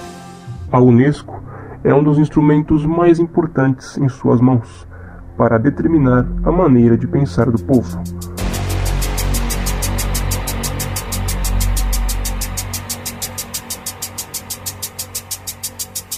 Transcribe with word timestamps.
A 0.71 0.81
Unesco 0.81 1.43
é 1.83 1.95
um 1.95 2.05
dos 2.05 2.19
instrumentos 2.19 2.85
mais 2.85 3.19
importantes 3.19 3.97
em 3.97 4.11
suas 4.11 4.43
mãos 4.43 4.87
para 5.39 5.57
determinar 5.59 6.27
a 6.45 6.53
maneira 6.53 6.97
de 6.97 7.07
pensar 7.07 7.51
do 7.51 7.63
povo. 7.65 7.99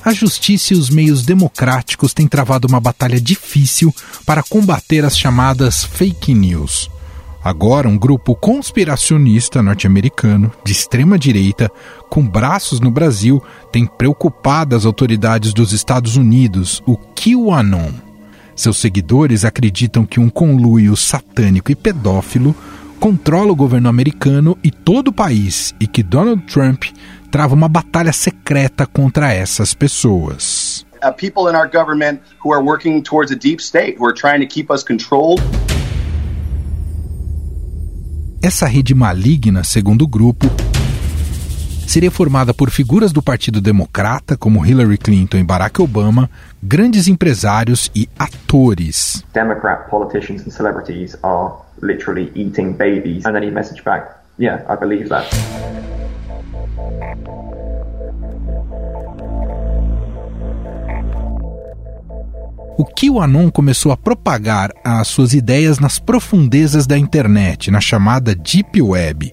A 0.05 0.13
justiça 0.13 0.75
e 0.75 0.77
os 0.77 0.91
meios 0.91 1.25
democráticos 1.25 2.13
têm 2.13 2.29
travado 2.29 2.69
uma 2.69 2.79
batalha 2.79 3.19
difícil 3.19 3.95
para 4.27 4.43
combater 4.43 5.03
as 5.03 5.17
chamadas 5.17 5.83
fake 5.83 6.35
news. 6.35 6.91
Agora, 7.43 7.89
um 7.89 7.97
grupo 7.97 8.35
conspiracionista 8.35 9.63
norte-americano 9.63 10.53
de 10.63 10.73
extrema 10.73 11.19
direita, 11.19 11.71
com 12.11 12.27
braços 12.27 12.81
no 12.81 12.91
Brasil, 12.91 13.43
tem 13.73 13.87
preocupado 13.87 14.77
as 14.77 14.85
autoridades 14.85 15.55
dos 15.55 15.73
Estados 15.73 16.17
Unidos, 16.17 16.83
o 16.87 16.99
QAnon. 16.99 17.93
Seus 18.55 18.77
seguidores 18.77 19.43
acreditam 19.43 20.05
que 20.05 20.21
um 20.21 20.29
conluio 20.29 20.95
satânico 20.97 21.73
e 21.73 21.75
pedófilo 21.75 22.55
controla 23.01 23.53
o 23.53 23.57
governo 23.57 23.89
americano 23.89 24.57
e 24.63 24.71
todo 24.71 25.09
o 25.09 25.13
país 25.13 25.75
e 25.81 25.87
que 25.87 26.03
Donald 26.03 26.43
Trump 26.43 26.85
trava 27.35 27.53
uma 27.53 27.69
batalha 27.69 28.13
secreta 28.13 28.87
contra 28.87 29.33
essas 29.33 29.75
pessoas. 29.75 30.87
Uh, 31.03 31.13
people 31.13 31.51
in 31.51 31.57
our 31.57 31.69
government 31.69 32.21
who 32.39 32.55
are 32.55 32.65
working 32.65 33.03
towards 33.03 33.33
a 33.33 33.37
deep 33.37 33.61
state, 33.61 33.97
who 33.99 34.07
are 34.07 34.15
trying 34.15 34.39
to 34.39 34.47
keep 34.47 34.71
us 34.71 34.85
controlled. 34.85 35.43
Essa 38.41 38.67
rede 38.67 38.95
maligna, 38.95 39.65
segundo 39.65 40.03
o 40.03 40.07
grupo, 40.07 40.47
seria 41.89 42.09
formada 42.09 42.55
por 42.55 42.71
figuras 42.71 43.11
do 43.11 43.21
Partido 43.21 43.61
Democrata, 43.61 44.37
como 44.37 44.65
Hillary 44.65 44.97
Clinton 44.97 45.39
e 45.39 45.43
Barack 45.43 45.83
Obama, 45.83 46.31
grandes 46.63 47.09
empresários 47.09 47.91
e 47.97 48.09
atores. 48.17 49.25
Democrat 49.33 49.91
politicians 49.91 50.43
and 50.47 50.53
celebrities 50.53 51.17
are 51.25 51.53
literally 51.83 52.31
eating 52.37 52.75
babies. 52.75 53.27
And 53.27 53.35
then 53.35 53.43
he 53.43 53.51
messaged 53.51 53.83
back, 53.83 54.21
yeah, 54.39 54.63
I 54.69 54.77
believe 54.77 55.09
that. 55.09 55.27
O 62.77 62.85
QAnon 62.85 63.51
começou 63.51 63.93
a 63.93 63.97
propagar 63.97 64.73
as 64.83 65.07
suas 65.07 65.33
ideias 65.33 65.79
nas 65.79 66.01
profundezas 66.01 66.89
da 66.89 66.99
internet, 66.99 67.71
na 67.71 67.81
chamada 67.81 68.35
Deep 68.35 68.83
Web. 68.83 69.33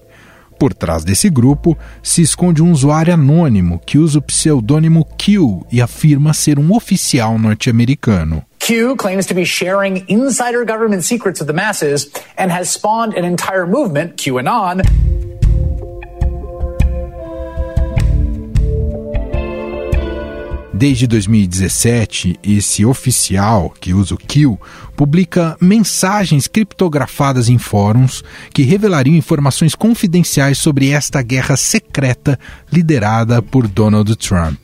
Por 0.60 0.72
trás 0.72 1.02
desse 1.02 1.28
grupo 1.28 1.76
se 2.00 2.22
esconde 2.22 2.62
um 2.62 2.70
usuário 2.70 3.12
anônimo 3.12 3.80
que 3.84 3.98
usa 3.98 4.20
o 4.20 4.22
pseudônimo 4.22 5.04
Q 5.18 5.66
e 5.72 5.82
afirma 5.82 6.32
ser 6.32 6.56
um 6.56 6.72
oficial 6.72 7.36
norte-americano. 7.36 8.44
Q 8.60 8.94
claims 8.94 9.26
to 9.26 9.34
be 9.34 9.44
sharing 9.44 10.04
insider 10.08 10.64
government 10.64 11.02
secrets 11.02 11.40
with 11.40 11.48
the 11.48 11.52
masses 11.52 12.08
and 12.38 12.52
has 12.52 12.68
spawned 12.68 13.18
an 13.18 13.24
entire 13.24 13.66
movement, 13.66 14.14
QAnon, 14.14 14.82
Desde 20.82 21.06
2017, 21.06 22.40
esse 22.42 22.84
oficial, 22.84 23.72
que 23.80 23.94
usa 23.94 24.16
o 24.16 24.18
Kill, 24.18 24.60
publica 24.96 25.56
mensagens 25.60 26.48
criptografadas 26.48 27.48
em 27.48 27.56
fóruns 27.56 28.24
que 28.52 28.64
revelariam 28.64 29.14
informações 29.14 29.76
confidenciais 29.76 30.58
sobre 30.58 30.88
esta 30.88 31.22
guerra 31.22 31.56
secreta 31.56 32.36
liderada 32.72 33.40
por 33.40 33.68
Donald 33.68 34.16
Trump. 34.16 34.58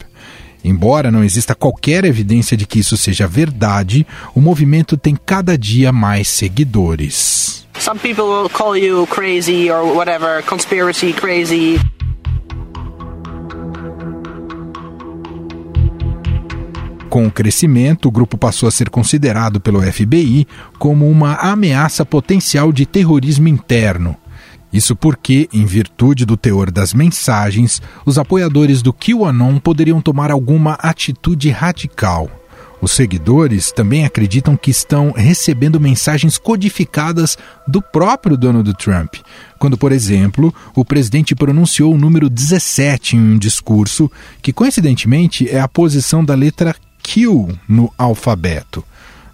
Embora 0.64 1.12
não 1.12 1.22
exista 1.22 1.54
qualquer 1.54 2.04
evidência 2.04 2.56
de 2.56 2.66
que 2.66 2.80
isso 2.80 2.96
seja 2.96 3.28
verdade, 3.28 4.04
o 4.34 4.40
movimento 4.40 4.96
tem 4.96 5.16
cada 5.24 5.56
dia 5.56 5.92
mais 5.92 6.26
seguidores. 6.26 7.64
Some 7.78 8.00
people 8.00 8.24
will 8.24 8.50
call 8.50 8.76
you 8.76 9.06
crazy 9.06 9.70
or 9.70 9.84
whatever, 9.94 10.42
conspiracy 10.42 11.12
crazy. 11.12 11.78
Com 17.18 17.26
o 17.26 17.32
crescimento, 17.32 18.06
o 18.06 18.12
grupo 18.12 18.38
passou 18.38 18.68
a 18.68 18.70
ser 18.70 18.88
considerado 18.90 19.60
pelo 19.60 19.82
FBI 19.82 20.46
como 20.78 21.10
uma 21.10 21.34
ameaça 21.34 22.06
potencial 22.06 22.70
de 22.72 22.86
terrorismo 22.86 23.48
interno. 23.48 24.16
Isso 24.72 24.94
porque, 24.94 25.48
em 25.52 25.66
virtude 25.66 26.24
do 26.24 26.36
teor 26.36 26.70
das 26.70 26.94
mensagens, 26.94 27.82
os 28.06 28.18
apoiadores 28.18 28.82
do 28.82 28.92
QAnon 28.92 29.58
poderiam 29.58 30.00
tomar 30.00 30.30
alguma 30.30 30.74
atitude 30.74 31.50
radical. 31.50 32.30
Os 32.80 32.92
seguidores 32.92 33.72
também 33.72 34.04
acreditam 34.04 34.56
que 34.56 34.70
estão 34.70 35.10
recebendo 35.10 35.80
mensagens 35.80 36.38
codificadas 36.38 37.36
do 37.66 37.82
próprio 37.82 38.36
Donald 38.36 38.72
Trump, 38.74 39.16
quando, 39.58 39.76
por 39.76 39.90
exemplo, 39.90 40.54
o 40.72 40.84
presidente 40.84 41.34
pronunciou 41.34 41.92
o 41.92 41.98
número 41.98 42.30
17 42.30 43.16
em 43.16 43.32
um 43.32 43.38
discurso, 43.38 44.08
que 44.40 44.52
coincidentemente 44.52 45.48
é 45.50 45.58
a 45.58 45.66
posição 45.66 46.24
da 46.24 46.36
letra 46.36 46.76
Q 47.08 47.48
no 47.66 47.90
alfabeto. 47.96 48.84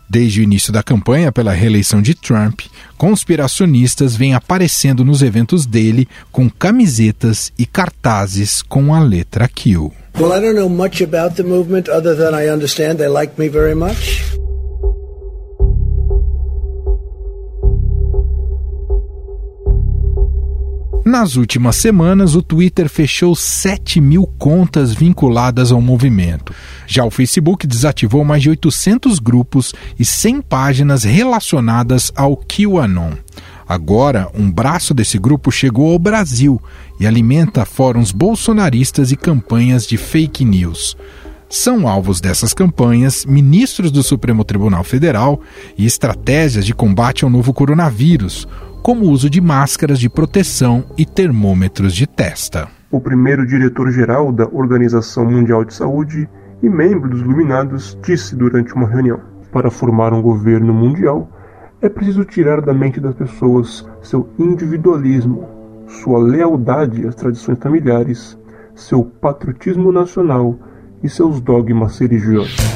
Desde 0.09 0.39
o 0.39 0.45
início 0.45 0.73
da 0.73 0.81
campanha 0.81 1.33
pela 1.33 1.53
reeleição 1.53 2.01
de 2.01 2.15
Trump, 2.15 2.61
conspiracionistas 2.97 4.15
vêm 4.15 4.33
aparecendo 4.33 5.05
nos 5.05 5.23
eventos 5.23 5.67
dele 5.67 6.07
com 6.31 6.49
camisetas 6.49 7.53
e 7.59 7.67
cartazes 7.67 8.62
com 8.62 8.95
a 8.95 9.01
letra 9.01 9.49
Q. 9.49 9.91
Well, 10.17 10.33
I 10.33 10.41
don't 10.41 10.55
know 10.55 10.69
much 10.69 11.03
about 11.03 11.35
the 11.35 11.43
movement 11.43 11.91
other 11.91 12.15
than 12.15 12.33
I 12.41 12.49
understand 12.49 12.99
they 12.99 13.09
like 13.09 13.33
me 13.37 13.49
very 13.49 13.75
much. 13.75 14.44
Nas 21.15 21.37
últimas 21.37 21.77
semanas, 21.77 22.35
o 22.35 22.43
Twitter 22.43 22.89
fechou 22.89 23.37
7 23.37 24.01
mil 24.01 24.27
contas 24.37 24.93
vinculadas 24.93 25.71
ao 25.71 25.81
movimento. 25.81 26.53
Já 26.89 27.05
o 27.05 27.11
Facebook 27.11 27.69
desativou 27.69 28.25
mais 28.25 28.43
de 28.43 28.51
800 28.51 29.21
grupos 29.21 29.73
e 29.97 30.05
100 30.05 30.43
páginas 30.43 31.05
relacionadas 31.05 32.11
ao 32.17 32.37
QAnon. 32.37 33.13
Agora, 33.69 34.29
um 34.35 34.51
braço 34.51 34.93
desse 34.93 35.17
grupo 35.17 35.53
chegou 35.53 35.93
ao 35.93 36.01
Brasil 36.01 36.61
e 36.99 37.07
alimenta 37.07 37.65
fóruns 37.65 38.11
bolsonaristas 38.11 39.13
e 39.13 39.17
campanhas 39.17 39.87
de 39.87 39.97
fake 39.97 40.45
news. 40.45 40.97
São 41.49 41.87
alvos 41.87 42.21
dessas 42.21 42.53
campanhas 42.53 43.25
ministros 43.25 43.93
do 43.93 44.03
Supremo 44.03 44.43
Tribunal 44.43 44.83
Federal 44.83 45.41
e 45.79 45.87
estratégias 45.87 46.67
de 46.67 46.75
combate 46.75 47.23
ao 47.23 47.31
novo 47.31 47.55
coronavírus, 47.55 48.49
como 48.84 49.06
o 49.06 49.11
uso 49.11 49.31
de 49.31 49.41
máscaras 49.41 49.99
de 49.99 50.11
proteção 50.11 50.84
e 50.99 51.06
termômetros 51.06 51.95
de 51.95 52.06
testa. 52.06 52.69
O 52.91 53.00
primeiro 53.00 53.47
diretor-geral 53.47 54.31
da 54.31 54.47
Organização 54.53 55.25
Mundial 55.25 55.65
de 55.65 55.72
Saúde 55.72 56.28
e 56.62 56.69
membro 56.69 57.09
dos 57.09 57.23
Iluminados 57.23 57.99
disse 58.05 58.37
durante 58.37 58.75
uma 58.75 58.87
reunião: 58.87 59.21
Para 59.50 59.71
formar 59.71 60.12
um 60.12 60.21
governo 60.21 60.75
mundial, 60.75 61.31
é 61.81 61.89
preciso 61.89 62.27
tirar 62.27 62.61
da 62.61 62.75
mente 62.75 63.00
das 63.00 63.15
pessoas 63.15 63.89
seu 64.03 64.28
individualismo, 64.39 65.49
sua 65.89 66.19
lealdade 66.19 67.06
às 67.06 67.15
tradições 67.15 67.59
familiares, 67.59 68.39
seu 68.75 69.03
patriotismo 69.03 69.91
nacional 69.93 70.59
e 71.03 71.09
seus 71.09 71.41
dogmas 71.41 71.99
religiosos. 71.99 72.74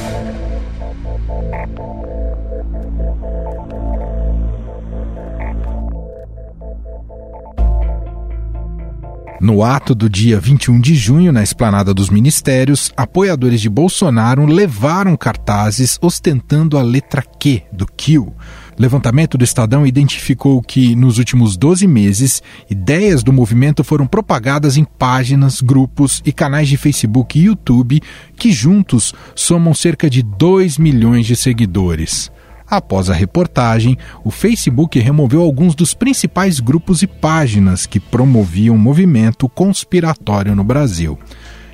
No 9.41 9.63
ato 9.63 9.95
do 9.95 10.09
dia 10.09 10.37
21 10.37 10.81
de 10.81 10.93
junho, 10.95 11.31
na 11.31 11.41
esplanada 11.41 11.93
dos 11.93 12.09
ministérios, 12.09 12.91
apoiadores 12.97 13.61
de 13.61 13.69
Bolsonaro 13.69 14.45
levaram 14.45 15.15
cartazes 15.15 15.97
ostentando 16.01 16.77
a 16.77 16.81
letra 16.81 17.21
Q 17.21 17.63
do 17.71 17.85
Q. 17.85 18.33
Levantamento 18.77 19.37
do 19.37 19.43
Estadão 19.45 19.87
identificou 19.87 20.61
que, 20.61 20.93
nos 20.93 21.17
últimos 21.17 21.55
12 21.55 21.87
meses, 21.87 22.43
ideias 22.69 23.23
do 23.23 23.31
movimento 23.31 23.81
foram 23.81 24.05
propagadas 24.05 24.75
em 24.75 24.83
páginas, 24.83 25.61
grupos 25.61 26.21
e 26.25 26.33
canais 26.33 26.67
de 26.67 26.75
Facebook 26.75 27.39
e 27.39 27.43
YouTube 27.43 28.01
que 28.35 28.51
juntos 28.51 29.13
somam 29.33 29.73
cerca 29.73 30.09
de 30.09 30.21
2 30.21 30.77
milhões 30.77 31.25
de 31.25 31.37
seguidores. 31.37 32.29
Após 32.69 33.09
a 33.09 33.13
reportagem, 33.13 33.97
o 34.23 34.29
Facebook 34.29 34.99
removeu 34.99 35.41
alguns 35.41 35.73
dos 35.73 35.93
principais 35.93 36.59
grupos 36.59 37.01
e 37.01 37.07
páginas 37.07 37.87
que 37.87 37.99
promoviam 37.99 38.75
o 38.75 38.79
movimento 38.79 39.49
conspiratório 39.49 40.55
no 40.55 40.63
Brasil. 40.63 41.17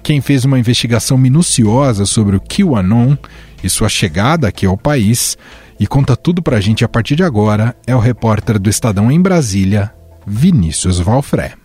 Quem 0.02 0.22
fez 0.22 0.46
uma 0.46 0.60
investigação 0.60 1.18
minuciosa 1.18 2.06
sobre 2.06 2.38
o 2.38 2.42
QAnon 2.42 3.18
e 3.64 3.70
sua 3.70 3.90
chegada 3.90 4.48
aqui 4.48 4.66
ao 4.66 4.78
país. 4.78 5.38
E 5.80 5.88
conta 5.88 6.16
tudo 6.16 6.42
pra 6.42 6.62
gente 6.62 6.86
a 6.86 6.88
partir 6.88 7.16
de 7.16 7.24
agora 7.24 7.76
é 7.86 7.96
o 7.96 8.00
repórter 8.00 8.60
do 8.60 8.70
Estadão 8.70 9.12
em 9.12 9.20
Brasília, 9.20 9.92
Vinícius 10.26 11.00
Valfré. 11.00 11.56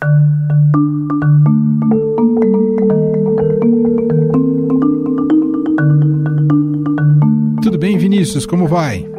Tudo 7.63 7.79
bem, 7.79 7.99
Vinícius? 7.99 8.47
Como 8.47 8.67
vai? 8.67 9.10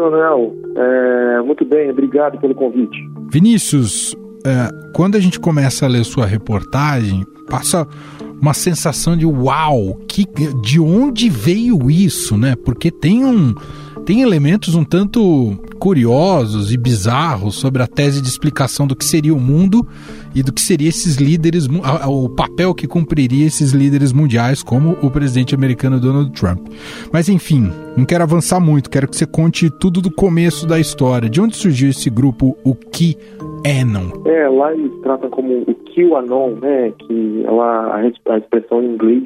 Manuel. 0.00 0.54
É, 0.76 1.42
muito 1.42 1.64
bem, 1.64 1.90
obrigado 1.90 2.38
pelo 2.38 2.54
convite. 2.54 2.96
Vinícius, 3.30 4.16
é, 4.46 4.68
quando 4.94 5.16
a 5.16 5.20
gente 5.20 5.38
começa 5.38 5.84
a 5.84 5.88
ler 5.88 6.04
sua 6.04 6.26
reportagem, 6.26 7.24
passa 7.48 7.86
uma 8.40 8.54
sensação 8.54 9.16
de 9.16 9.26
uau, 9.26 9.98
que, 10.08 10.24
de 10.62 10.80
onde 10.80 11.28
veio 11.28 11.90
isso, 11.90 12.36
né? 12.36 12.54
Porque 12.64 12.90
tem 12.90 13.24
um 13.24 13.54
tem 14.08 14.22
elementos 14.22 14.74
um 14.74 14.84
tanto 14.84 15.20
curiosos 15.78 16.72
e 16.72 16.78
bizarros 16.78 17.56
sobre 17.56 17.82
a 17.82 17.86
tese 17.86 18.22
de 18.22 18.28
explicação 18.28 18.86
do 18.86 18.96
que 18.96 19.04
seria 19.04 19.34
o 19.34 19.38
mundo 19.38 19.86
e 20.34 20.42
do 20.42 20.50
que 20.50 20.62
seria 20.62 20.88
esses 20.88 21.16
líderes, 21.16 21.68
o 22.08 22.30
papel 22.30 22.74
que 22.74 22.88
cumpriria 22.88 23.46
esses 23.46 23.72
líderes 23.72 24.10
mundiais, 24.10 24.62
como 24.62 24.92
o 25.02 25.10
presidente 25.10 25.54
americano 25.54 26.00
Donald 26.00 26.32
Trump. 26.32 26.68
Mas 27.12 27.28
enfim, 27.28 27.70
não 27.98 28.06
quero 28.06 28.24
avançar 28.24 28.58
muito, 28.58 28.88
quero 28.88 29.06
que 29.06 29.14
você 29.14 29.26
conte 29.26 29.68
tudo 29.78 30.00
do 30.00 30.10
começo 30.10 30.66
da 30.66 30.80
história. 30.80 31.28
De 31.28 31.38
onde 31.38 31.54
surgiu 31.54 31.90
esse 31.90 32.08
grupo, 32.08 32.56
o 32.64 32.74
QAnon? 32.74 34.22
É, 34.24 34.48
lá 34.48 34.72
eles 34.72 35.02
tratam 35.02 35.28
como 35.28 35.52
o 35.52 35.74
QAnon, 35.84 36.54
né, 36.62 36.94
que 36.98 37.44
é 37.44 38.32
a 38.32 38.38
expressão 38.38 38.82
em 38.82 38.94
inglês 38.94 39.24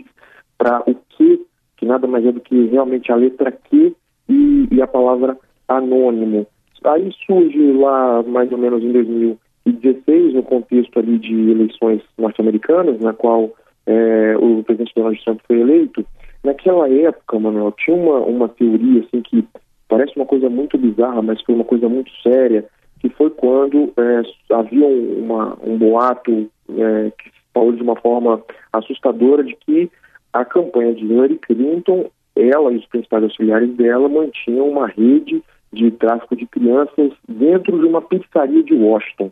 para 0.59 0.83
o 0.89 0.97
que, 1.11 1.41
que 1.77 1.87
nada 1.87 2.09
mais 2.09 2.27
é 2.27 2.33
do 2.33 2.41
que 2.41 2.67
realmente 2.67 3.13
a 3.13 3.15
letra 3.15 3.53
Q 3.53 3.95
e, 4.29 4.69
e 4.71 4.83
a 4.83 4.87
palavra 4.87 5.37
anônimo. 5.69 6.47
Aí 6.85 7.13
surge 7.27 7.73
lá 7.73 8.23
mais 8.25 8.51
ou 8.51 8.59
menos 8.59 8.83
em 8.83 8.93
2016, 8.93 10.35
no 10.35 10.43
contexto 10.43 10.99
ali 10.99 11.19
de 11.19 11.51
eleições 11.51 12.03
norte-americanas, 12.19 12.99
na 13.01 13.13
qual 13.13 13.51
é, 13.87 14.37
o 14.37 14.63
presidente 14.65 14.93
Donald 14.95 15.23
Trump 15.25 15.41
foi 15.47 15.61
eleito. 15.61 16.05
Naquela 16.43 16.89
época, 16.89 17.39
Manuel, 17.39 17.73
tinha 17.73 17.97
uma, 17.97 18.19
uma 18.19 18.49
teoria 18.49 19.01
assim 19.01 19.23
que 19.23 19.47
parece 19.89 20.17
uma 20.17 20.27
coisa 20.27 20.49
muito 20.49 20.77
bizarra, 20.77 21.23
mas 21.23 21.41
foi 21.43 21.55
uma 21.55 21.65
coisa 21.65 21.89
muito 21.89 22.11
séria, 22.23 22.65
que 23.01 23.09
foi 23.11 23.31
quando 23.31 23.93
é, 23.97 24.23
havia 24.55 24.87
uma, 24.87 25.57
um 25.63 25.77
boato 25.77 26.51
é, 26.71 27.11
que 27.11 27.31
falou 27.55 27.73
de 27.73 27.83
uma 27.83 27.97
forma 27.97 28.43
assustadora 28.73 29.45
de 29.45 29.55
que 29.57 29.91
a 30.33 30.45
campanha 30.45 30.95
de 30.95 31.05
Hillary 31.05 31.39
Clinton 31.39 32.11
ela 32.37 32.73
e 32.73 32.77
os 32.77 32.87
principais 32.87 33.25
auxiliares 33.25 33.75
dela 33.75 34.09
mantinham 34.09 34.69
uma 34.69 34.87
rede 34.87 35.43
de 35.73 35.91
tráfico 35.91 36.37
de 36.37 36.47
crianças 36.47 37.13
dentro 37.29 37.79
de 37.79 37.87
uma 37.87 38.03
pizzaria 38.03 38.63
de 38.63 38.75
Washington. 38.75 39.31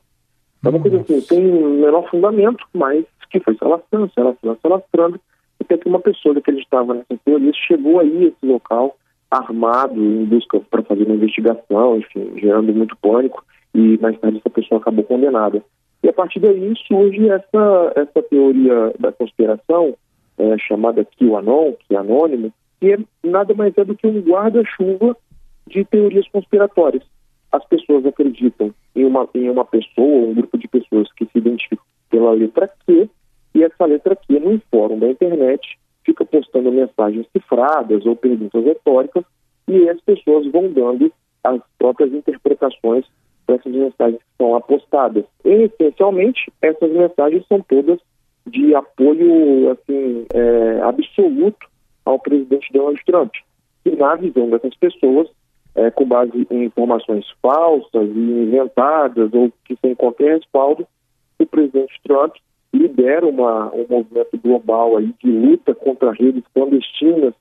É 0.65 0.69
uma 0.69 0.81
coisa 0.81 1.01
assim, 1.01 1.21
tem 1.23 1.53
um 1.53 1.81
menor 1.81 2.09
fundamento, 2.11 2.65
mas 2.75 3.05
que 3.31 3.41
foi 3.41 3.55
se 3.55 3.65
alastrando, 3.65 4.11
se 4.13 4.21
alastrando, 4.21 4.59
se 4.61 4.67
alastrando, 4.67 5.21
até 5.61 5.79
que 5.79 5.89
uma 5.89 6.01
pessoa 6.01 6.35
que 6.35 6.41
acreditava 6.41 6.95
nessa 6.95 7.17
teoria 7.25 7.53
chegou 7.55 8.01
aí 8.01 8.25
a 8.25 8.29
esse 8.29 8.47
local 8.47 8.97
armado 9.31 10.03
em 10.03 10.25
busca 10.25 10.59
para 10.61 10.83
fazer 10.83 11.05
uma 11.05 11.15
investigação, 11.15 11.99
enfim, 11.99 12.33
gerando 12.37 12.75
muito 12.75 12.97
pânico, 12.97 13.45
e 13.73 13.97
mais 13.99 14.19
tarde 14.19 14.39
essa 14.39 14.51
pessoa 14.51 14.81
acabou 14.81 15.05
condenada. 15.05 15.63
E 16.03 16.09
a 16.09 16.13
partir 16.13 16.41
daí 16.41 16.75
surge 16.89 17.29
essa, 17.29 17.93
essa 17.95 18.23
teoria 18.23 18.93
da 18.99 19.13
conspiração, 19.13 19.95
é, 20.39 20.59
chamada 20.59 21.07
QAnon, 21.19 21.75
que 21.87 21.95
é 21.95 21.99
anônimo, 21.99 22.53
que 22.81 22.99
nada 23.23 23.55
mais 23.55 23.77
é 23.77 23.85
do 23.85 23.95
que 23.95 24.07
um 24.07 24.21
guarda-chuva 24.21 25.17
de 25.67 25.85
teorias 25.85 26.27
conspiratórias. 26.29 27.03
As 27.53 27.65
pessoas 27.67 28.07
acreditam 28.07 28.75
em 28.97 29.05
uma, 29.05 29.29
em 29.35 29.51
uma 29.51 29.65
pessoa, 29.65 30.29
um 30.29 30.35
grupo 30.35 30.57
de 30.57 30.67
pessoas 30.67 31.13
que 31.13 31.27
se 31.27 31.39
identificam 31.39 31.85
pela 32.09 32.33
letra 32.33 32.69
Q, 32.87 33.09
e 33.55 33.63
essa 33.63 33.85
letra 33.85 34.17
Q, 34.17 34.39
no 34.41 34.61
fórum 34.71 34.99
da 34.99 35.09
internet, 35.09 35.79
fica 36.05 36.25
postando 36.25 36.73
mensagens 36.73 37.27
cifradas 37.33 38.07
ou 38.07 38.17
perguntas 38.17 38.65
retóricas, 38.65 39.25
e 39.69 39.89
as 39.89 40.01
pessoas 40.01 40.51
vão 40.51 40.73
dando 40.73 41.13
as 41.45 41.61
próprias 41.79 42.13
interpretações 42.13 43.05
para 43.47 43.57
essas 43.57 43.73
mensagens 43.73 44.19
que 44.19 44.37
são 44.39 44.55
apostadas. 44.55 45.25
E, 45.45 45.51
essencialmente, 45.65 46.53
essas 46.63 46.91
mensagens 46.91 47.45
são 47.47 47.61
todas 47.61 47.99
de 48.47 48.75
apoio 48.75 49.71
assim, 49.71 50.27
é, 50.33 50.81
absoluto 50.83 51.69
ao 52.05 52.19
presidente 52.19 52.73
Donald 52.73 53.03
Trump. 53.05 53.33
E 53.85 53.91
na 53.91 54.15
visão 54.15 54.49
dessas 54.51 54.75
pessoas, 54.77 55.29
é, 55.75 55.91
com 55.91 56.05
base 56.05 56.47
em 56.51 56.65
informações 56.65 57.25
falsas 57.41 58.09
e 58.09 58.19
inventadas 58.19 59.33
ou 59.33 59.53
que 59.65 59.77
sem 59.81 59.95
qualquer 59.95 60.37
respaldo, 60.37 60.87
o 61.39 61.47
presidente 61.47 62.01
Trump 62.05 62.35
lidera 62.73 63.27
uma, 63.27 63.73
um 63.75 63.87
movimento 63.89 64.39
global 64.39 64.97
aí 64.97 65.15
de 65.23 65.31
luta 65.31 65.75
contra 65.75 66.13
redes 66.13 66.45
clandestinas, 66.55 67.35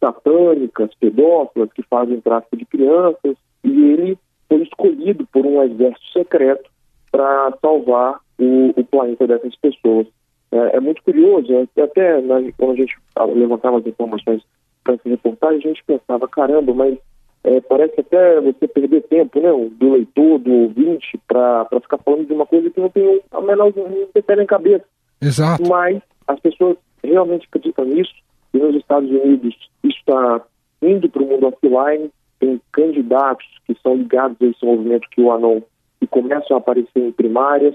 satânicas, 0.00 0.90
pedófilas, 0.98 1.72
que 1.72 1.82
fazem 1.82 2.20
tráfico 2.20 2.56
de 2.56 2.64
crianças, 2.64 3.36
e 3.62 3.70
ele 3.70 4.18
foi 4.48 4.62
escolhido 4.62 5.26
por 5.32 5.46
um 5.46 5.62
exército 5.62 6.06
secreto 6.12 6.70
para 7.10 7.52
salvar 7.60 8.20
o, 8.38 8.72
o 8.76 8.84
planeta 8.84 9.26
dessas 9.26 9.54
pessoas. 9.56 10.06
É, 10.54 10.76
é 10.76 10.80
muito 10.80 11.02
curioso, 11.02 11.68
até 11.76 12.20
na, 12.20 12.36
quando 12.56 12.72
a 12.72 12.76
gente 12.76 12.96
levantava 13.34 13.78
as 13.78 13.86
informações 13.86 14.40
para 14.84 14.94
essa 14.94 15.08
reportagem, 15.08 15.58
a 15.58 15.68
gente 15.68 15.82
pensava, 15.84 16.28
caramba, 16.28 16.72
mas 16.72 16.96
é, 17.42 17.60
parece 17.60 17.98
até 17.98 18.40
você 18.40 18.68
perder 18.68 19.02
tempo, 19.02 19.40
né, 19.40 19.50
do 19.72 19.92
leitor, 19.92 20.38
do 20.38 20.52
ouvinte, 20.52 21.18
para 21.26 21.66
ficar 21.82 21.98
falando 21.98 22.26
de 22.26 22.32
uma 22.32 22.46
coisa 22.46 22.70
que 22.70 22.80
não 22.80 22.88
tem 22.88 23.20
a 23.32 23.40
menor 23.40 23.72
pé 23.72 24.40
em 24.40 24.46
cabeça. 24.46 24.84
Exato. 25.20 25.68
Mas 25.68 26.00
as 26.28 26.38
pessoas 26.38 26.76
realmente 27.02 27.48
acreditam 27.48 27.84
nisso, 27.86 28.14
e 28.52 28.58
nos 28.58 28.76
Estados 28.76 29.10
Unidos 29.10 29.56
isso 29.82 29.98
está 29.98 30.40
indo 30.80 31.08
para 31.08 31.22
o 31.22 31.26
mundo 31.26 31.48
offline, 31.48 32.10
tem 32.38 32.60
candidatos 32.70 33.46
que 33.66 33.76
são 33.82 33.96
ligados 33.96 34.36
a 34.40 34.46
esse 34.46 34.64
movimento 34.64 35.08
que 35.10 35.20
o 35.20 35.32
ANON 35.32 35.62
e 36.00 36.06
começam 36.06 36.56
a 36.56 36.60
aparecer 36.60 37.00
em 37.00 37.10
primárias, 37.10 37.74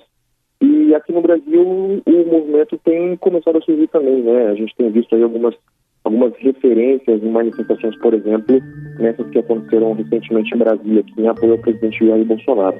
e 0.61 0.93
aqui 0.93 1.11
no 1.11 1.21
Brasil 1.21 1.61
o 2.05 2.25
movimento 2.31 2.77
tem 2.83 3.15
começado 3.17 3.57
a 3.57 3.61
surgir 3.61 3.87
também, 3.87 4.21
né? 4.21 4.47
A 4.47 4.55
gente 4.55 4.75
tem 4.75 4.91
visto 4.91 5.15
aí 5.15 5.23
algumas, 5.23 5.55
algumas 6.03 6.33
referências 6.37 7.23
em 7.23 7.29
manifestações, 7.29 7.97
por 7.99 8.13
exemplo, 8.13 8.59
nessas 8.99 9.29
que 9.29 9.39
aconteceram 9.39 9.93
recentemente 9.93 10.53
em 10.53 10.57
Brasília, 10.57 11.03
que 11.03 11.21
em 11.21 11.27
apoio 11.27 11.53
ao 11.53 11.59
presidente 11.59 12.05
Jair 12.05 12.25
Bolsonaro. 12.25 12.77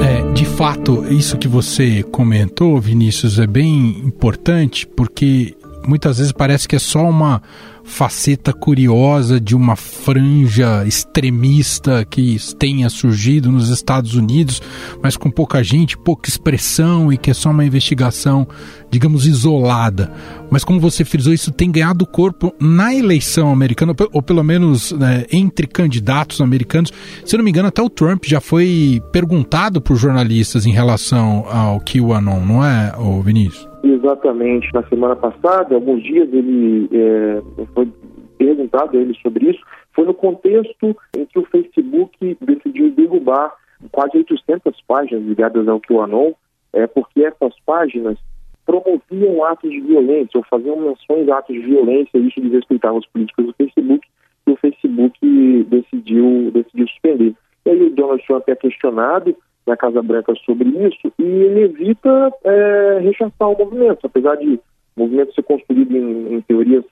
É, 0.00 0.26
fato, 0.56 1.04
isso 1.12 1.38
que 1.38 1.48
você 1.48 2.02
comentou, 2.02 2.80
Vinícius, 2.80 3.38
é 3.38 3.46
bem 3.46 3.90
importante, 4.06 4.86
porque 4.86 5.54
muitas 5.86 6.18
vezes 6.18 6.32
parece 6.32 6.66
que 6.66 6.76
é 6.76 6.78
só 6.78 7.08
uma 7.08 7.40
faceta 7.86 8.52
curiosa 8.52 9.40
de 9.40 9.54
uma 9.54 9.76
franja 9.76 10.84
extremista 10.84 12.04
que 12.04 12.36
tenha 12.58 12.90
surgido 12.90 13.50
nos 13.50 13.68
Estados 13.68 14.14
Unidos, 14.14 14.60
mas 15.00 15.16
com 15.16 15.30
pouca 15.30 15.62
gente, 15.62 15.96
pouca 15.96 16.28
expressão 16.28 17.12
e 17.12 17.16
que 17.16 17.30
é 17.30 17.34
só 17.34 17.50
uma 17.50 17.64
investigação, 17.64 18.46
digamos, 18.90 19.26
isolada. 19.26 20.12
Mas 20.50 20.64
como 20.64 20.80
você 20.80 21.04
frisou, 21.04 21.32
isso 21.32 21.52
tem 21.52 21.70
ganhado 21.70 22.04
corpo 22.06 22.52
na 22.60 22.92
eleição 22.92 23.52
americana, 23.52 23.94
ou 24.12 24.20
pelo 24.20 24.42
menos 24.42 24.90
né, 24.92 25.24
entre 25.30 25.66
candidatos 25.66 26.40
americanos. 26.40 26.92
Se 27.24 27.36
não 27.36 27.44
me 27.44 27.50
engano, 27.50 27.68
até 27.68 27.80
o 27.80 27.88
Trump 27.88 28.24
já 28.26 28.40
foi 28.40 29.00
perguntado 29.12 29.80
por 29.80 29.96
jornalistas 29.96 30.66
em 30.66 30.72
relação 30.72 31.46
ao 31.48 31.80
QAnon, 31.80 32.44
não 32.44 32.64
é, 32.64 32.92
Vinícius? 33.24 33.75
Exatamente. 33.86 34.72
Na 34.74 34.82
semana 34.88 35.14
passada, 35.14 35.74
alguns 35.74 36.02
dias 36.02 36.28
ele 36.32 36.88
é, 36.92 37.42
foi 37.72 37.88
perguntado 38.36 38.96
a 38.96 39.00
ele 39.00 39.14
sobre 39.22 39.50
isso. 39.50 39.60
Foi 39.94 40.04
no 40.04 40.12
contexto 40.12 40.96
em 41.16 41.24
que 41.24 41.38
o 41.38 41.44
Facebook 41.46 42.36
decidiu 42.40 42.90
derrubar 42.90 43.54
quase 43.92 44.18
800 44.18 44.80
páginas 44.86 45.22
ligadas 45.24 45.68
ao 45.68 45.80
QAnon, 45.80 46.32
é, 46.72 46.86
porque 46.86 47.24
essas 47.24 47.54
páginas 47.64 48.18
promoviam 48.64 49.44
atos 49.44 49.70
de 49.70 49.80
violência 49.80 50.36
ou 50.36 50.44
faziam 50.44 50.76
menções 50.76 51.28
a 51.28 51.38
atos 51.38 51.54
de 51.54 51.62
violência, 51.62 52.18
e 52.18 52.26
isso 52.26 52.40
desrespeitava 52.40 52.98
os 52.98 53.06
políticos 53.06 53.46
do 53.46 53.54
Facebook, 53.54 54.06
e 54.46 54.50
o 54.50 54.56
Facebook 54.56 55.64
decidiu, 55.68 56.50
decidiu 56.52 56.88
suspender. 56.88 57.34
E 57.64 57.70
aí 57.70 57.82
o 57.82 57.90
Donald 57.90 58.24
Trump 58.26 58.48
é 58.48 58.56
questionado 58.56 59.36
na 59.66 59.76
Casa 59.76 60.02
Branca 60.02 60.32
sobre 60.44 60.68
isso 60.68 61.12
e 61.18 61.22
ele 61.22 61.62
evita 61.62 62.32
é, 62.44 62.98
rechaçar 63.00 63.50
o 63.50 63.58
movimento, 63.58 64.06
apesar 64.06 64.36
de 64.36 64.60
o 64.96 65.00
movimento 65.00 65.34
ser 65.34 65.42
construído 65.42 65.96
em, 65.96 66.34
em 66.34 66.40
teorias 66.42 66.84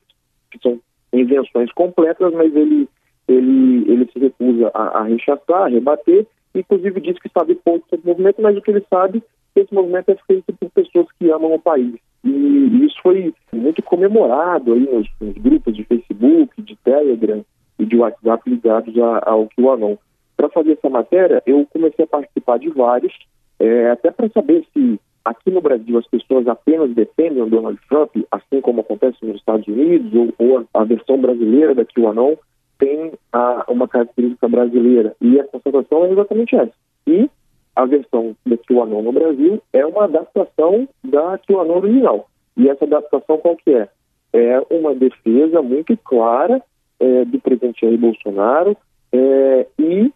que 0.50 0.58
são 0.60 0.78
invenções 1.12 1.72
completas, 1.72 2.32
mas 2.34 2.54
ele, 2.54 2.88
ele, 3.28 3.90
ele 3.90 4.10
se 4.12 4.18
recusa 4.18 4.70
a, 4.74 5.00
a 5.00 5.02
rechaçar, 5.04 5.62
a 5.62 5.68
rebater, 5.68 6.26
inclusive 6.54 7.00
diz 7.00 7.18
que 7.18 7.30
sabe 7.30 7.54
pouco 7.54 7.86
sobre 7.88 8.06
o 8.06 8.08
movimento, 8.10 8.42
mas 8.42 8.56
o 8.56 8.62
que 8.62 8.70
ele 8.70 8.84
sabe 8.90 9.22
esse 9.56 9.72
movimento 9.72 10.10
é 10.10 10.16
feito 10.26 10.52
por 10.52 10.70
pessoas 10.70 11.06
que 11.18 11.30
amam 11.30 11.54
o 11.54 11.60
país. 11.60 11.94
E 12.24 12.84
isso 12.84 12.96
foi 13.02 13.32
muito 13.52 13.82
comemorado 13.82 14.72
aí 14.72 14.80
nos, 14.80 15.08
nos 15.20 15.34
grupos 15.36 15.76
de 15.76 15.84
Facebook, 15.84 16.60
de 16.60 16.76
Telegram 16.76 17.44
e 17.78 17.84
de 17.84 17.96
WhatsApp 17.96 18.50
ligados 18.50 18.98
a, 18.98 19.30
ao 19.30 19.48
QAnon. 19.56 19.96
Para 20.44 20.50
fazer 20.50 20.72
essa 20.72 20.90
matéria, 20.90 21.42
eu 21.46 21.66
comecei 21.72 22.04
a 22.04 22.08
participar 22.08 22.58
de 22.58 22.68
vários, 22.68 23.14
é, 23.58 23.88
até 23.88 24.10
para 24.10 24.28
saber 24.28 24.62
se 24.74 25.00
aqui 25.24 25.50
no 25.50 25.62
Brasil 25.62 25.96
as 25.96 26.06
pessoas 26.06 26.46
apenas 26.46 26.94
defendem 26.94 27.42
o 27.42 27.48
Donald 27.48 27.80
Trump, 27.88 28.14
assim 28.30 28.60
como 28.60 28.82
acontece 28.82 29.16
nos 29.22 29.36
Estados 29.36 29.66
Unidos, 29.66 30.12
ou, 30.12 30.34
ou 30.36 30.66
a, 30.74 30.84
versão 30.84 31.18
brasileira 31.18 31.74
da 31.74 31.86
QAnon 31.86 32.34
tem 32.78 33.12
a, 33.32 33.64
uma 33.68 33.88
característica 33.88 34.46
brasileira. 34.46 35.16
E 35.18 35.40
a 35.40 35.44
constatação 35.44 36.04
é 36.04 36.12
exatamente 36.12 36.54
essa. 36.56 36.74
E 37.06 37.30
a 37.74 37.86
versão 37.86 38.36
da 38.44 38.58
QAnon 38.58 39.00
no 39.00 39.12
Brasil 39.12 39.62
é 39.72 39.86
uma 39.86 40.04
adaptação 40.04 40.86
da 41.02 41.38
QAnon 41.38 41.78
original. 41.78 42.28
E 42.54 42.68
essa 42.68 42.84
adaptação 42.84 43.38
qual 43.38 43.56
que 43.56 43.70
é? 43.70 43.88
É 44.34 44.60
uma 44.68 44.94
defesa 44.94 45.62
muito 45.62 45.96
clara 46.04 46.60
é, 47.00 47.24
do 47.24 47.40
presidente 47.40 47.80
Jair 47.80 47.98
Bolsonaro 47.98 48.76
é, 49.10 49.66
e 49.78 50.12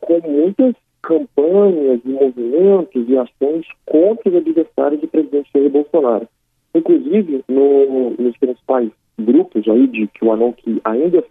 com 0.00 0.30
muitas 0.30 0.74
campanhas, 1.02 2.00
movimentos 2.04 3.08
e 3.08 3.16
ações 3.16 3.66
contra 3.86 4.30
os 4.30 4.36
adversários 4.36 5.00
do 5.00 5.08
presidente 5.08 5.50
Jair 5.54 5.70
Bolsonaro. 5.70 6.28
Inclusive, 6.74 7.44
no, 7.48 8.10
nos 8.10 8.36
principais 8.38 8.90
grupos 9.18 9.68
aí 9.68 9.86
de 9.86 10.08
QAnon 10.08 10.52
que 10.52 10.80
ainda 10.84 11.22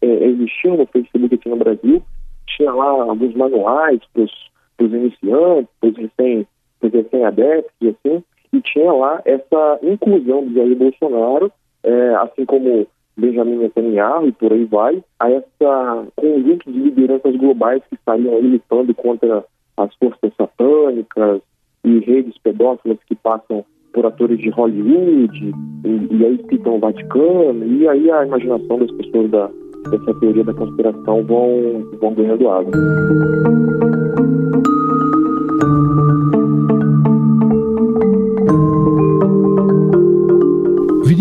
é, 0.00 0.06
existiam 0.06 0.76
no 0.76 0.86
Facebook 0.86 1.34
aqui 1.34 1.48
no 1.48 1.56
Brasil, 1.56 2.02
tinha 2.46 2.72
lá 2.72 2.86
alguns 2.86 3.34
manuais 3.34 4.00
para 4.12 4.22
os 4.22 4.92
iniciantes, 4.92 5.70
para 5.80 5.90
os 5.90 5.96
recém, 5.96 6.46
recém-adeptos 6.82 7.74
e 7.80 7.88
assim, 7.88 8.24
e 8.52 8.60
tinha 8.62 8.92
lá 8.92 9.20
essa 9.24 9.78
inclusão 9.82 10.44
do 10.44 10.54
Jair 10.54 10.76
Bolsonaro, 10.76 11.52
é, 11.82 12.14
assim 12.16 12.44
como 12.44 12.86
Benjamin 13.18 13.56
Netanyahu 13.56 14.28
e 14.28 14.32
por 14.32 14.52
aí 14.52 14.64
vai, 14.64 15.02
a 15.18 15.30
essa 15.30 16.06
conjunto 16.16 16.70
de 16.70 16.78
lideranças 16.78 17.36
globais 17.36 17.82
que 17.88 17.96
estariam 17.96 18.40
militando 18.40 18.94
contra 18.94 19.44
as 19.76 19.94
forças 19.96 20.32
satânicas 20.36 21.42
e 21.84 21.98
redes 22.00 22.38
pedófilas 22.38 22.98
que 23.06 23.14
passam 23.14 23.64
por 23.92 24.06
atores 24.06 24.38
de 24.38 24.50
Hollywood, 24.50 25.54
e, 25.84 26.14
e 26.14 26.24
aí 26.24 26.44
citam 26.48 26.76
o 26.76 26.78
Vaticano, 26.78 27.66
e 27.66 27.88
aí 27.88 28.10
a 28.10 28.26
imaginação 28.26 28.78
das 28.78 28.90
pessoas 28.92 29.30
da, 29.30 29.50
dessa 29.90 30.14
teoria 30.20 30.44
da 30.44 30.54
conspiração 30.54 31.24
vão, 31.24 31.84
vão 32.00 32.14
ganhando 32.14 32.48
água. 32.48 32.72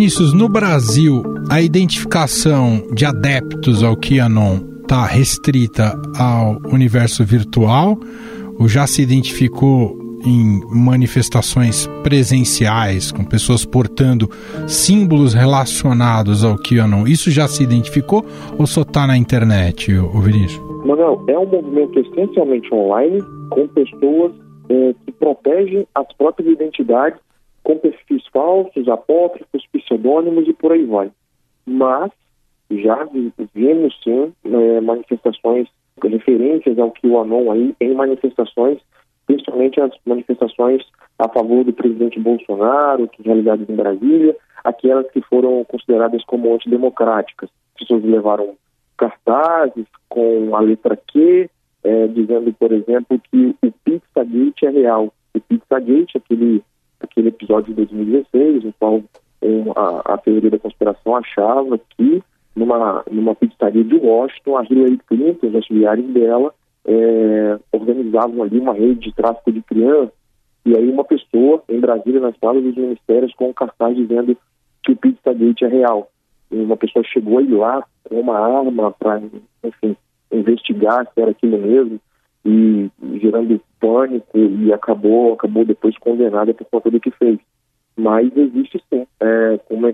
Vinícius, 0.07 0.31
no 0.31 0.47
Brasil, 0.47 1.21
a 1.49 1.61
identificação 1.61 2.81
de 2.93 3.03
adeptos 3.03 3.83
ao 3.83 3.97
QAnon 3.97 4.59
está 4.81 5.05
restrita 5.05 6.01
ao 6.17 6.61
universo 6.71 7.25
virtual 7.25 7.99
ou 8.57 8.69
já 8.69 8.87
se 8.87 9.01
identificou 9.01 9.99
em 10.25 10.61
manifestações 10.71 11.87
presenciais, 12.03 13.11
com 13.11 13.25
pessoas 13.25 13.65
portando 13.65 14.29
símbolos 14.65 15.33
relacionados 15.33 16.41
ao 16.41 16.55
QAnon, 16.55 17.05
isso 17.05 17.29
já 17.29 17.45
se 17.45 17.61
identificou 17.61 18.25
ou 18.57 18.65
só 18.65 18.83
está 18.83 19.05
na 19.05 19.17
internet, 19.17 19.93
o 19.93 20.21
Vinícius? 20.21 20.65
Manuel, 20.85 21.21
é 21.27 21.37
um 21.37 21.47
movimento 21.47 21.99
essencialmente 21.99 22.73
online, 22.73 23.21
com 23.49 23.67
pessoas 23.67 24.31
é, 24.69 24.95
que 25.05 25.11
protegem 25.11 25.85
as 25.93 26.07
próprias 26.13 26.49
identidades 26.49 27.26
com 27.67 27.77
perfis 27.77 28.25
falsos, 28.27 28.87
apócrifos, 28.87 29.67
pseudônimos 29.73 30.47
e 30.47 30.53
por 30.53 30.71
aí 30.71 30.85
vai. 30.85 31.11
Mas 31.65 32.13
já 32.71 33.05
vimos 33.53 33.99
sim 34.01 34.31
é, 34.45 34.79
manifestações 34.79 35.67
referentes 36.01 36.79
ao 36.79 36.93
QAnon 36.93 37.51
aí 37.51 37.75
em 37.81 37.93
manifestações 37.93 38.79
principalmente 39.25 39.81
as 39.81 39.91
manifestações 40.05 40.81
a 41.19 41.27
favor 41.27 41.65
do 41.65 41.73
presidente 41.73 42.17
Bolsonaro, 42.17 43.09
que 43.09 43.21
realizadas 43.21 43.69
em 43.69 43.75
Brasília, 43.75 44.37
aquelas 44.63 45.11
que 45.11 45.19
foram 45.23 45.65
consideradas 45.65 46.23
como 46.23 46.53
antidemocráticas. 46.53 47.49
As 47.73 47.81
pessoas 47.81 48.03
levaram 48.05 48.55
cartazes 48.97 49.85
com 50.07 50.55
a 50.55 50.61
letra 50.61 50.95
Q, 50.95 51.49
é, 51.83 52.07
dizendo, 52.07 52.53
por 52.53 52.71
exemplo, 52.71 53.19
que 53.29 53.53
o 53.61 53.71
Pizzagate 53.83 54.65
é 54.65 54.69
real. 54.69 55.13
O 55.33 55.41
Pizzagate, 55.41 56.17
aquele, 56.17 56.63
aquele 56.99 57.29
episódio 57.29 57.73
de 57.73 57.85
2016, 57.85 58.63
no 58.63 58.73
qual 58.73 59.01
um, 59.41 59.71
a, 59.75 60.13
a 60.13 60.17
teoria 60.17 60.49
da 60.49 60.59
conspiração 60.59 61.15
achava 61.15 61.77
que 61.77 62.23
numa, 62.55 63.03
numa 63.09 63.35
pizzaria 63.35 63.83
de 63.83 63.95
Washington, 63.95 64.57
a 64.57 64.63
Hillary 64.63 64.97
Clinton, 65.07 65.47
os 65.47 65.55
auxiliares 65.55 66.05
dela, 66.07 66.53
é, 66.85 67.59
organizavam 67.71 68.41
ali 68.41 68.59
uma 68.59 68.73
rede 68.73 69.01
de 69.01 69.13
tráfico 69.13 69.51
de 69.51 69.61
crianças, 69.61 70.13
e 70.65 70.75
aí 70.75 70.89
uma 70.89 71.03
pessoa 71.03 71.63
em 71.69 71.79
Brasília, 71.79 72.19
nas 72.19 72.35
salas 72.39 72.63
dos 72.63 72.75
ministérios, 72.75 73.33
com 73.35 73.49
um 73.49 73.53
cartaz 73.53 73.95
dizendo 73.95 74.35
que 74.83 74.91
o 74.91 74.95
Pizzagate 74.95 75.65
é 75.65 75.67
real. 75.67 76.09
E 76.51 76.55
uma 76.55 76.75
pessoa 76.75 77.05
chegou 77.05 77.37
aí 77.37 77.47
lá 77.47 77.83
com 78.03 78.19
uma 78.19 78.39
arma 78.39 78.91
para, 78.91 79.21
enfim, 79.63 79.95
investigar 80.31 81.05
se 81.05 81.21
era 81.21 81.31
aquilo 81.31 81.57
mesmo, 81.57 81.99
e 82.47 82.89
gerando 83.19 83.61
pânico, 83.79 84.37
e 84.37 84.71
acabou, 84.71 85.33
acabou 85.33 85.65
depois 85.65 85.97
condenada 85.97 86.53
por 86.53 86.65
conta 86.65 86.89
do 86.89 86.99
que 86.99 87.11
fez. 87.11 87.37
Mas 87.97 88.35
existe 88.37 88.81
sim, 88.89 89.05
é, 89.19 89.59
uma, 89.69 89.89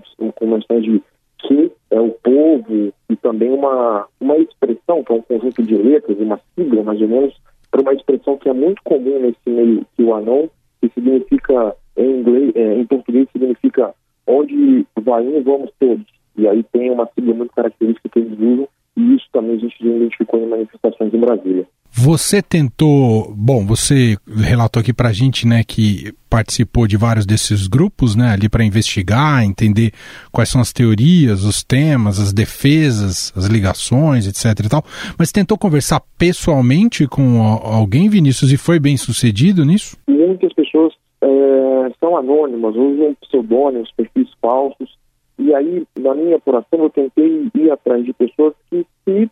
espécie 0.58 0.82
de 0.82 1.02
que 1.38 1.72
é 1.90 2.00
o 2.00 2.10
povo 2.10 2.92
e 3.10 3.16
também 3.16 3.50
uma, 3.50 4.06
uma 4.20 4.36
expressão, 4.36 5.02
que 5.02 5.12
é 5.12 5.16
um 5.16 5.22
conjunto 5.22 5.62
de 5.62 5.74
letras, 5.74 6.18
uma 6.18 6.40
sigla 6.54 6.82
mais 6.84 7.00
ou 7.00 7.08
menos, 7.08 7.34
para 7.70 7.82
uma 7.82 7.92
expressão 7.92 8.38
que 8.38 8.48
é 8.48 8.52
muito 8.52 8.80
comum 8.84 9.18
nesse 9.20 9.50
meio 9.50 9.84
que 9.96 10.02
o 10.02 10.14
anão, 10.14 10.48
que 10.80 10.88
significa 10.90 11.74
em 11.96 12.20
inglês, 12.20 12.52
é, 12.54 12.74
em 12.76 12.86
português 12.86 13.28
significa 13.32 13.92
onde 14.26 14.86
vai 15.02 15.26
um, 15.26 15.42
vamos 15.42 15.70
todos. 15.80 16.06
E 16.36 16.46
aí 16.46 16.62
tem 16.72 16.90
uma 16.90 17.08
sigla 17.14 17.34
muito 17.34 17.54
característica 17.54 18.08
que 18.08 18.18
eles 18.18 18.38
usam, 18.38 18.68
e 18.96 19.14
isso 19.14 19.26
também 19.32 19.56
a 19.56 19.58
gente 19.58 19.74
identificou 19.80 20.40
em 20.40 20.48
manifestações 20.48 21.12
em 21.12 21.20
Brasília. 21.20 21.66
Você 21.96 22.42
tentou, 22.42 23.32
bom, 23.36 23.64
você 23.64 24.16
relatou 24.26 24.80
aqui 24.80 24.92
para 24.92 25.10
a 25.10 25.12
gente, 25.12 25.46
né, 25.46 25.62
que 25.62 26.12
participou 26.28 26.88
de 26.88 26.96
vários 26.96 27.24
desses 27.24 27.68
grupos, 27.68 28.16
né, 28.16 28.30
ali 28.30 28.48
para 28.48 28.64
investigar, 28.64 29.44
entender 29.44 29.92
quais 30.32 30.48
são 30.48 30.60
as 30.60 30.72
teorias, 30.72 31.44
os 31.44 31.62
temas, 31.62 32.18
as 32.18 32.32
defesas, 32.32 33.32
as 33.36 33.46
ligações, 33.46 34.26
etc 34.26 34.66
e 34.66 34.68
tal, 34.68 34.82
mas 35.16 35.30
tentou 35.30 35.56
conversar 35.56 36.02
pessoalmente 36.18 37.06
com 37.06 37.40
alguém, 37.40 38.08
Vinícius, 38.08 38.50
e 38.50 38.56
foi 38.56 38.80
bem 38.80 38.96
sucedido 38.96 39.64
nisso? 39.64 39.96
Muitas 40.08 40.52
pessoas 40.52 40.92
é, 41.22 41.92
são 42.00 42.16
anônimas, 42.16 42.74
usam 42.74 43.16
pseudônimos, 43.22 43.92
perfis 43.96 44.28
falsos, 44.42 44.90
e 45.38 45.54
aí, 45.54 45.86
na 45.98 46.14
minha 46.14 46.36
apuração, 46.36 46.80
eu 46.80 46.90
tentei 46.90 47.50
ir 47.54 47.70
atrás 47.70 48.04
de 48.04 48.12
pessoas 48.12 48.54
que 48.70 48.86
se 49.04 49.30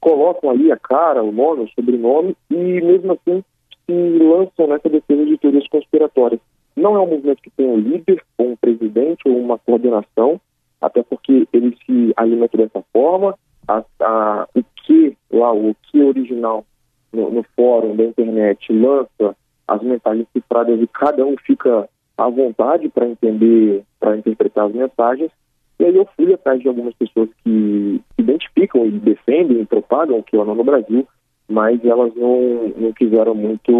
colocam 0.00 0.50
ali 0.50 0.70
a 0.72 0.76
cara, 0.76 1.22
o 1.22 1.32
nome, 1.32 1.64
o 1.64 1.68
sobrenome, 1.68 2.36
e 2.50 2.54
mesmo 2.54 3.12
assim 3.12 3.44
se 3.86 4.18
lançam 4.18 4.66
nessa 4.66 4.88
defesa 4.88 5.24
de 5.24 5.38
teorias 5.38 5.68
conspiratórias. 5.68 6.40
Não 6.74 6.96
é 6.96 7.00
um 7.00 7.06
movimento 7.06 7.42
que 7.42 7.50
tem 7.50 7.66
um 7.66 7.78
líder, 7.78 8.22
ou 8.36 8.50
um 8.50 8.56
presidente, 8.56 9.28
ou 9.28 9.38
uma 9.38 9.58
coordenação, 9.58 10.40
até 10.80 11.02
porque 11.02 11.48
ele 11.52 11.76
se 11.86 12.12
alimenta 12.16 12.58
dessa 12.58 12.82
forma. 12.92 13.38
A, 13.68 13.82
a, 14.00 14.48
o 14.54 14.62
que 14.84 15.16
lá, 15.30 15.52
o 15.52 15.74
que 15.82 16.00
original 16.02 16.64
no, 17.12 17.30
no 17.30 17.42
fórum 17.56 17.96
da 17.96 18.04
internet 18.04 18.72
lança 18.72 19.36
as 19.66 19.82
mensagens 19.82 20.26
cifradas 20.32 20.80
e 20.80 20.86
cada 20.86 21.24
um 21.24 21.36
fica 21.38 21.88
à 22.16 22.28
vontade 22.28 22.88
para 22.88 23.08
entender, 23.08 23.82
para 24.00 24.16
interpretar 24.16 24.66
as 24.66 24.72
mensagens. 24.72 25.30
E 25.78 25.84
aí 25.84 25.94
eu 25.94 26.08
fui 26.16 26.32
atrás 26.32 26.60
de 26.60 26.68
algumas 26.68 26.94
pessoas 26.94 27.28
que 27.44 28.00
identificam 28.18 28.86
e 28.86 28.92
defendem 28.92 29.60
e 29.60 29.66
propagam 29.66 30.18
o 30.18 30.22
QAnon 30.22 30.54
no 30.54 30.64
Brasil, 30.64 31.06
mas 31.48 31.84
elas 31.84 32.14
não, 32.14 32.72
não 32.76 32.92
quiseram 32.92 33.34
muito, 33.34 33.72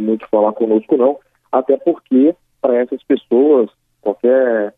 muito 0.00 0.28
falar 0.28 0.52
conosco 0.52 0.96
não, 0.96 1.18
até 1.52 1.76
porque 1.76 2.34
para 2.60 2.76
essas 2.76 3.02
pessoas, 3.04 3.70
qualquer 4.00 4.74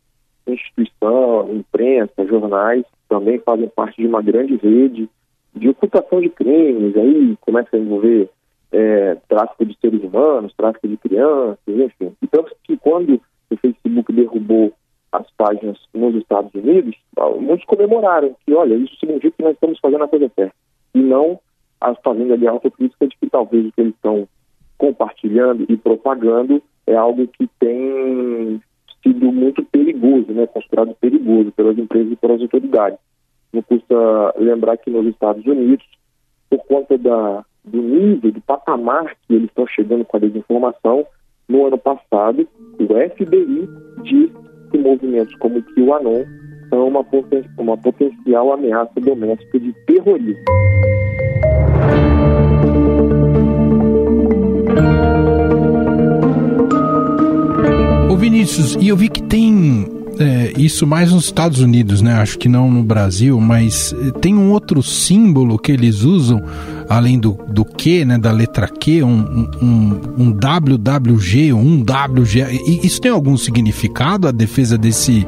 instituição, 0.47 1.51
imprensa, 1.55 2.27
jornais, 2.27 2.85
também 3.09 3.39
fazem 3.39 3.69
parte 3.69 4.01
de 4.01 4.07
uma 4.07 4.23
grande 4.23 4.57
rede 4.57 5.09
de 5.55 5.69
ocultação 5.71 6.21
de 6.21 6.29
crimes, 6.29 6.97
aí 6.97 7.37
começa 7.41 7.75
a 7.75 7.79
envolver 7.79 8.29
é, 8.73 9.17
tráfico 9.29 9.65
de 9.65 9.77
seres 9.81 10.03
humanos, 10.03 10.55
tráfico 10.57 10.89
de 10.89 10.97
crianças, 10.97 11.59
enfim. 11.67 12.13
E 12.23 12.27
tanto 12.27 12.55
que 12.65 12.77
quando 12.77 13.21
o 13.51 13.57
Facebook 13.57 14.13
derrubou 14.13 14.73
as 15.13 15.27
páginas 15.37 15.79
nos 15.95 16.15
Estados 16.17 16.55
Unidos, 16.55 16.95
muitos 17.41 17.65
comemoraram 17.65 18.37
que, 18.45 18.53
olha, 18.53 18.75
isso 18.75 18.95
significa 19.01 19.35
que 19.37 19.43
nós 19.43 19.55
estamos 19.55 19.79
fazendo 19.79 20.05
a 20.05 20.09
coisa 20.09 20.31
certa. 20.35 20.55
E 20.95 21.01
não 21.01 21.41
as 21.81 21.97
fazendo 22.05 22.33
ali 22.33 22.47
a 22.47 22.51
autocrítica 22.51 23.07
de 23.07 23.17
que 23.17 23.31
talvez 23.31 23.67
o 23.67 23.73
que 23.73 23.81
eles 23.81 23.95
estão 23.95 24.29
compartilhando 24.77 25.65
e 25.69 25.77
propagando 25.77 26.63
é 26.87 26.95
algo 26.95 27.27
que 27.29 27.49
tem 27.59 28.61
sido 29.03 29.33
muito 29.33 29.65
perigoso, 29.65 30.33
né, 30.33 30.47
considerado 30.47 30.95
perigoso 31.01 31.53
pelas 31.53 31.79
empresas 31.79 32.13
e 32.13 32.17
pelas 32.17 32.41
autoridades. 32.41 32.99
Não 33.53 33.63
custa 33.63 33.95
lembrar 34.37 34.77
que 34.77 34.91
nos 34.91 35.07
Estados 35.07 35.45
Unidos, 35.47 35.87
por 36.51 36.59
conta 36.67 36.99
da, 36.99 37.45
do 37.69 37.81
nível, 37.81 38.33
do 38.33 38.41
patamar 38.41 39.15
que 39.27 39.35
eles 39.35 39.49
estão 39.49 39.67
chegando 39.67 40.05
com 40.05 40.17
a 40.17 40.21
desinformação, 40.21 41.07
no 41.49 41.67
ano 41.67 41.79
passado, 41.79 42.47
o 42.79 42.85
FBI 42.85 43.69
disse 44.03 44.35
que 44.71 44.79
movimentos 44.79 45.35
como 45.37 45.59
o 45.59 45.63
QAnon 45.63 46.25
são 46.69 46.89
uma, 46.89 47.03
poten 47.03 47.43
uma 47.59 47.77
potencial 47.77 48.53
ameaça 48.53 49.01
doméstica 49.01 49.59
de 49.59 49.73
terrorismo. 49.87 50.45
Ô 58.11 58.17
Vinícius, 58.17 58.75
e 58.77 58.89
eu 58.89 58.97
vi 58.97 59.09
que 59.09 59.23
tem 59.23 59.98
é, 60.19 60.53
isso 60.61 60.87
mais 60.87 61.13
nos 61.13 61.25
Estados 61.27 61.61
Unidos, 61.61 62.03
né? 62.03 62.15
Acho 62.15 62.39
que 62.39 62.49
não 62.49 62.71
no 62.71 62.83
Brasil, 62.83 63.41
mas 63.41 63.93
eh, 63.93 64.19
tem 64.21 64.35
um 64.35 64.53
outro 64.53 64.83
símbolo 64.83 65.59
que 65.59 65.71
eles 65.71 66.03
usam, 66.03 66.43
além 66.89 67.19
do, 67.19 67.39
do 67.49 67.65
Q, 67.65 68.05
né? 68.05 68.19
Da 68.19 68.33
letra 68.33 68.67
Q, 68.67 69.05
um, 69.05 69.49
um, 69.63 70.01
um 70.19 70.33
WWG, 70.33 71.53
um 71.53 71.83
WG. 71.83 72.43
Isso 72.85 73.01
tem 73.01 73.11
algum 73.11 73.37
significado, 73.37 74.27
a 74.27 74.33
defesa 74.33 74.77
desse, 74.77 75.25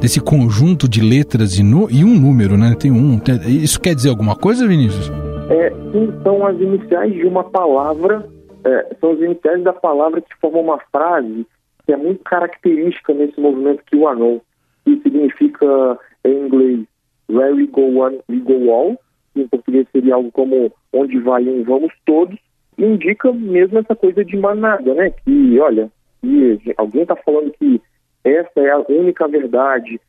desse 0.00 0.20
conjunto 0.20 0.88
de 0.88 1.00
letras 1.00 1.58
e, 1.58 1.62
no, 1.62 1.88
e 1.90 2.04
um 2.04 2.14
número, 2.14 2.56
né? 2.58 2.76
Tem 2.78 2.90
um. 2.90 3.18
Tem, 3.18 3.40
isso 3.46 3.80
quer 3.80 3.94
dizer 3.94 4.10
alguma 4.10 4.36
coisa, 4.36 4.66
Vinícius? 4.66 5.10
É, 5.48 5.70
sim, 5.92 6.12
são 6.22 6.46
as 6.46 6.60
iniciais 6.60 7.12
de 7.14 7.24
uma 7.24 7.44
palavra, 7.44 8.28
é, 8.64 8.96
são 9.00 9.12
as 9.12 9.18
iniciais 9.20 9.62
da 9.64 9.72
palavra 9.72 10.20
que 10.20 10.34
formam 10.40 10.62
uma 10.62 10.78
frase 10.92 11.46
que 11.86 11.92
é 11.92 11.96
muito 11.96 12.22
característica 12.24 13.14
nesse 13.14 13.40
movimento 13.40 13.84
que 13.86 13.96
o 13.96 14.08
Anon, 14.08 14.40
que 14.84 15.00
significa 15.02 15.98
em 16.24 16.46
inglês 16.46 16.84
Where 17.28 17.54
we 17.54 17.66
go 17.66 17.82
one, 17.82 18.20
we 18.28 18.38
go 18.38 18.70
all, 18.70 18.96
que 19.34 19.40
em 19.40 19.48
português 19.48 19.86
seria 19.90 20.14
algo 20.14 20.30
como 20.30 20.72
onde 20.92 21.18
vai 21.18 21.42
um, 21.48 21.64
vamos 21.64 21.92
todos, 22.04 22.38
e 22.78 22.84
indica 22.84 23.32
mesmo 23.32 23.78
essa 23.78 23.96
coisa 23.96 24.24
de 24.24 24.36
manada, 24.36 24.94
né? 24.94 25.10
Que, 25.10 25.58
olha, 25.58 25.90
que 26.20 26.74
alguém 26.76 27.02
está 27.02 27.16
falando 27.16 27.52
que 27.52 27.80
essa 28.22 28.60
é 28.60 28.70
a 28.70 28.84
única 28.88 29.26
verdade 29.26 30.00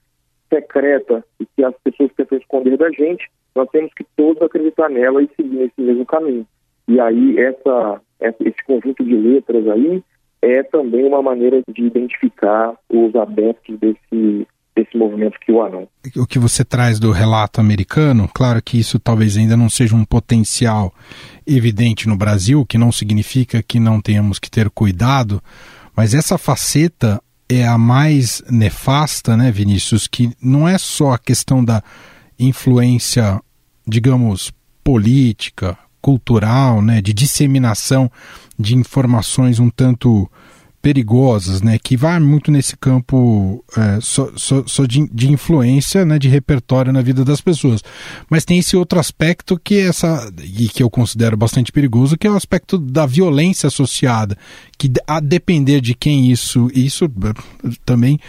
secreta 0.49 1.23
e 1.39 1.45
que 1.45 1.63
as 1.63 1.75
pessoas 1.83 2.11
tentam 2.15 2.37
esconder 2.37 2.77
da 2.77 2.89
gente, 2.91 3.29
nós 3.55 3.69
temos 3.69 3.91
que 3.93 4.05
todos 4.15 4.41
acreditar 4.41 4.89
nela 4.89 5.21
e 5.21 5.29
seguir 5.35 5.57
nesse 5.57 5.81
mesmo 5.81 6.05
caminho. 6.05 6.45
E 6.87 6.99
aí 6.99 7.37
essa, 7.39 8.01
esse 8.21 8.63
conjunto 8.65 9.03
de 9.03 9.15
letras 9.15 9.67
aí 9.67 10.03
é 10.41 10.63
também 10.63 11.05
uma 11.05 11.21
maneira 11.21 11.61
de 11.73 11.83
identificar 11.83 12.73
os 12.89 13.15
adeptos 13.15 13.77
desse, 13.79 14.47
desse 14.75 14.97
movimento 14.97 15.39
que 15.39 15.51
o 15.51 15.61
anão. 15.61 15.87
O 16.15 16.27
que 16.27 16.39
você 16.39 16.63
traz 16.63 16.99
do 16.99 17.11
relato 17.11 17.59
americano, 17.59 18.29
claro 18.33 18.61
que 18.61 18.79
isso 18.79 18.99
talvez 18.99 19.37
ainda 19.37 19.57
não 19.57 19.69
seja 19.69 19.95
um 19.95 20.05
potencial 20.05 20.93
evidente 21.45 22.07
no 22.07 22.15
Brasil, 22.15 22.65
que 22.65 22.77
não 22.77 22.91
significa 22.91 23.63
que 23.63 23.79
não 23.79 23.99
tenhamos 24.01 24.39
que 24.39 24.51
ter 24.51 24.69
cuidado, 24.69 25.41
mas 25.95 26.13
essa 26.13 26.37
faceta 26.37 27.21
é 27.49 27.65
a 27.65 27.77
mais 27.77 28.43
nefasta, 28.49 29.37
né, 29.37 29.51
Vinícius, 29.51 30.07
que 30.07 30.31
não 30.41 30.67
é 30.67 30.77
só 30.77 31.13
a 31.13 31.19
questão 31.19 31.63
da 31.63 31.81
influência, 32.37 33.41
digamos, 33.87 34.51
política, 34.83 35.77
cultural, 36.01 36.81
né, 36.81 37.01
de 37.01 37.13
disseminação 37.13 38.11
de 38.57 38.75
informações 38.75 39.59
um 39.59 39.69
tanto 39.69 40.29
perigosas, 40.81 41.61
né, 41.61 41.77
que 41.77 41.97
vai 41.97 42.19
muito 42.19 42.51
nesse 42.51 42.77
campo 42.77 43.61
é, 43.75 43.99
só, 43.99 44.85
de, 44.87 45.05
de, 45.09 45.29
influência, 45.29 46.05
né, 46.05 46.17
de 46.17 46.29
repertório 46.29 46.93
na 46.93 47.01
vida 47.01 47.25
das 47.25 47.41
pessoas. 47.41 47.83
Mas 48.29 48.45
tem 48.45 48.59
esse 48.59 48.77
outro 48.77 48.99
aspecto 48.99 49.59
que 49.61 49.75
é 49.75 49.87
essa 49.87 50.31
e 50.41 50.69
que 50.69 50.81
eu 50.81 50.89
considero 50.89 51.35
bastante 51.35 51.71
perigoso, 51.71 52.17
que 52.17 52.25
é 52.27 52.31
o 52.31 52.35
aspecto 52.35 52.77
da 52.77 53.05
violência 53.05 53.67
associada, 53.67 54.37
que 54.77 54.89
a 55.05 55.19
depender 55.19 55.81
de 55.81 55.93
quem 55.93 56.31
isso, 56.31 56.69
isso 56.73 57.05
eh, 57.05 57.69
também 57.83 58.19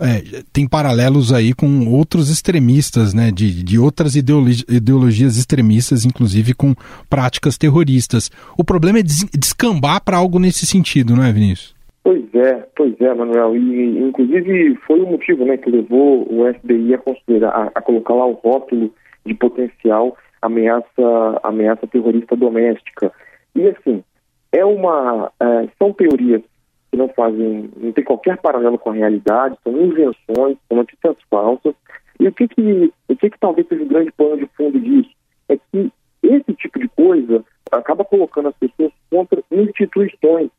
é, 0.00 0.42
tem 0.52 0.68
paralelos 0.68 1.32
aí 1.32 1.54
com 1.54 1.88
outros 1.88 2.30
extremistas, 2.30 3.14
né, 3.14 3.30
de, 3.30 3.62
de 3.62 3.78
outras 3.78 4.14
ideologi 4.14 4.64
ideologias 4.68 5.36
extremistas, 5.36 6.04
inclusive 6.04 6.54
com 6.54 6.74
práticas 7.08 7.56
terroristas. 7.56 8.30
O 8.58 8.64
problema 8.64 8.98
é 8.98 9.02
des 9.02 9.24
descambar 9.32 10.02
para 10.04 10.16
algo 10.16 10.38
nesse 10.38 10.66
sentido, 10.66 11.16
não 11.16 11.24
é, 11.24 11.32
Vinícius? 11.32 11.74
Pois 12.04 12.22
é, 12.34 12.66
pois 12.76 12.94
é, 13.00 13.14
Manuel. 13.14 13.56
E 13.56 13.98
inclusive 13.98 14.76
foi 14.86 15.00
o 15.00 15.06
motivo 15.06 15.44
né, 15.44 15.56
que 15.56 15.70
levou 15.70 16.26
o 16.30 16.52
FBI 16.54 16.94
a 16.94 16.98
considerar, 16.98 17.50
a, 17.50 17.70
a 17.74 17.82
colocar 17.82 18.14
lá 18.14 18.26
o 18.26 18.32
rótulo 18.32 18.92
de 19.24 19.34
potencial 19.34 20.16
ameaça, 20.40 21.40
ameaça 21.42 21.86
terrorista 21.86 22.36
doméstica. 22.36 23.12
E 23.54 23.66
assim, 23.68 24.04
é 24.52 24.64
uma. 24.64 25.30
É, 25.40 25.68
são 25.78 25.92
teorias 25.92 26.42
que 26.90 26.96
não 26.96 27.08
fazem, 27.08 27.70
não 27.76 27.92
tem 27.92 28.04
qualquer 28.04 28.38
paralelo 28.38 28.78
com 28.78 28.90
a 28.90 28.94
realidade, 28.94 29.56
são 29.62 29.72
invenções, 29.72 30.56
são 30.68 30.76
notícias 30.76 31.16
falsas. 31.30 31.74
E 32.18 32.28
o 32.28 32.32
que 32.32 32.48
que, 32.48 32.92
o 33.08 33.16
que 33.16 33.30
que 33.30 33.38
talvez 33.38 33.66
seja 33.68 33.82
o 33.82 33.86
grande 33.86 34.12
plano 34.12 34.38
de 34.38 34.46
fundo 34.56 34.80
disso? 34.80 35.10
É 35.48 35.56
que 35.56 35.92
esse 36.22 36.54
tipo 36.54 36.78
de 36.78 36.88
coisa 36.88 37.44
acaba 37.70 38.04
colocando 38.04 38.48
as 38.48 38.56
pessoas 38.56 38.92
contra 39.10 39.42
instituições 39.50 40.50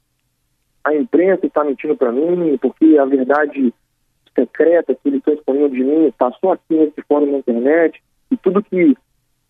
a 0.88 0.96
imprensa 0.96 1.46
está 1.46 1.66
mentindo 1.66 1.98
para 1.98 2.14
mim, 2.14 2.58
porque 2.62 2.98
a 2.98 3.04
verdade 3.04 3.74
secreta 4.34 4.96
que 4.96 5.10
eles 5.10 5.20
estão 5.20 5.34
expondo 5.34 5.70
de 5.70 5.84
mim 5.84 6.14
passou 6.18 6.54
aqui 6.54 6.74
nesse 6.74 7.02
fórum 7.02 7.30
na 7.32 7.40
internet, 7.40 8.02
e 8.32 8.38
tudo 8.38 8.64
que 8.64 8.96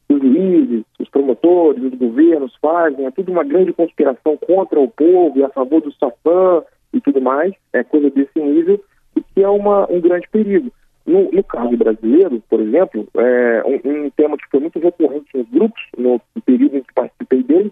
os 0.10 0.22
juízes, 0.22 0.84
os 1.00 1.10
promotores, 1.10 1.84
os 1.84 1.93
governos 1.93 2.56
fazem 2.62 3.06
é 3.06 3.12
tudo 3.12 3.32
uma 3.32 3.43
grande 3.43 3.74
conspiração 3.74 4.38
contra 4.38 4.80
o 4.80 4.89
povo 4.89 5.38
e 5.38 5.43
a 5.43 5.50
favor 5.50 5.82
do 5.82 5.91
Satã 5.93 6.63
e 6.93 7.02
tudo 7.02 7.22
mais, 7.22 7.54
é 7.74 7.84
coisa 7.84 8.10
desse 8.10 8.39
nível, 8.39 8.82
e 9.15 9.22
que 9.22 9.43
é 9.43 9.50
uma, 9.50 9.91
um 9.91 10.00
grande 10.00 10.28
perigo. 10.30 10.72
No, 11.06 11.32
no 11.32 11.43
caso 11.43 11.76
brasileiro, 11.78 12.41
por 12.50 12.60
exemplo, 12.60 13.08
é, 13.15 13.63
um, 13.65 14.06
um, 14.06 14.10
tema 14.10 14.38
que 14.38 14.50
foi 14.50 14.60
muito 14.60 14.80
recorrente 14.80 15.38
nos 15.38 15.48
grupos, 15.50 15.82
no 15.98 16.20
período 16.46 16.78
em 16.78 16.82
que 16.82 16.93
participei 16.93 17.43
deles, 17.43 17.72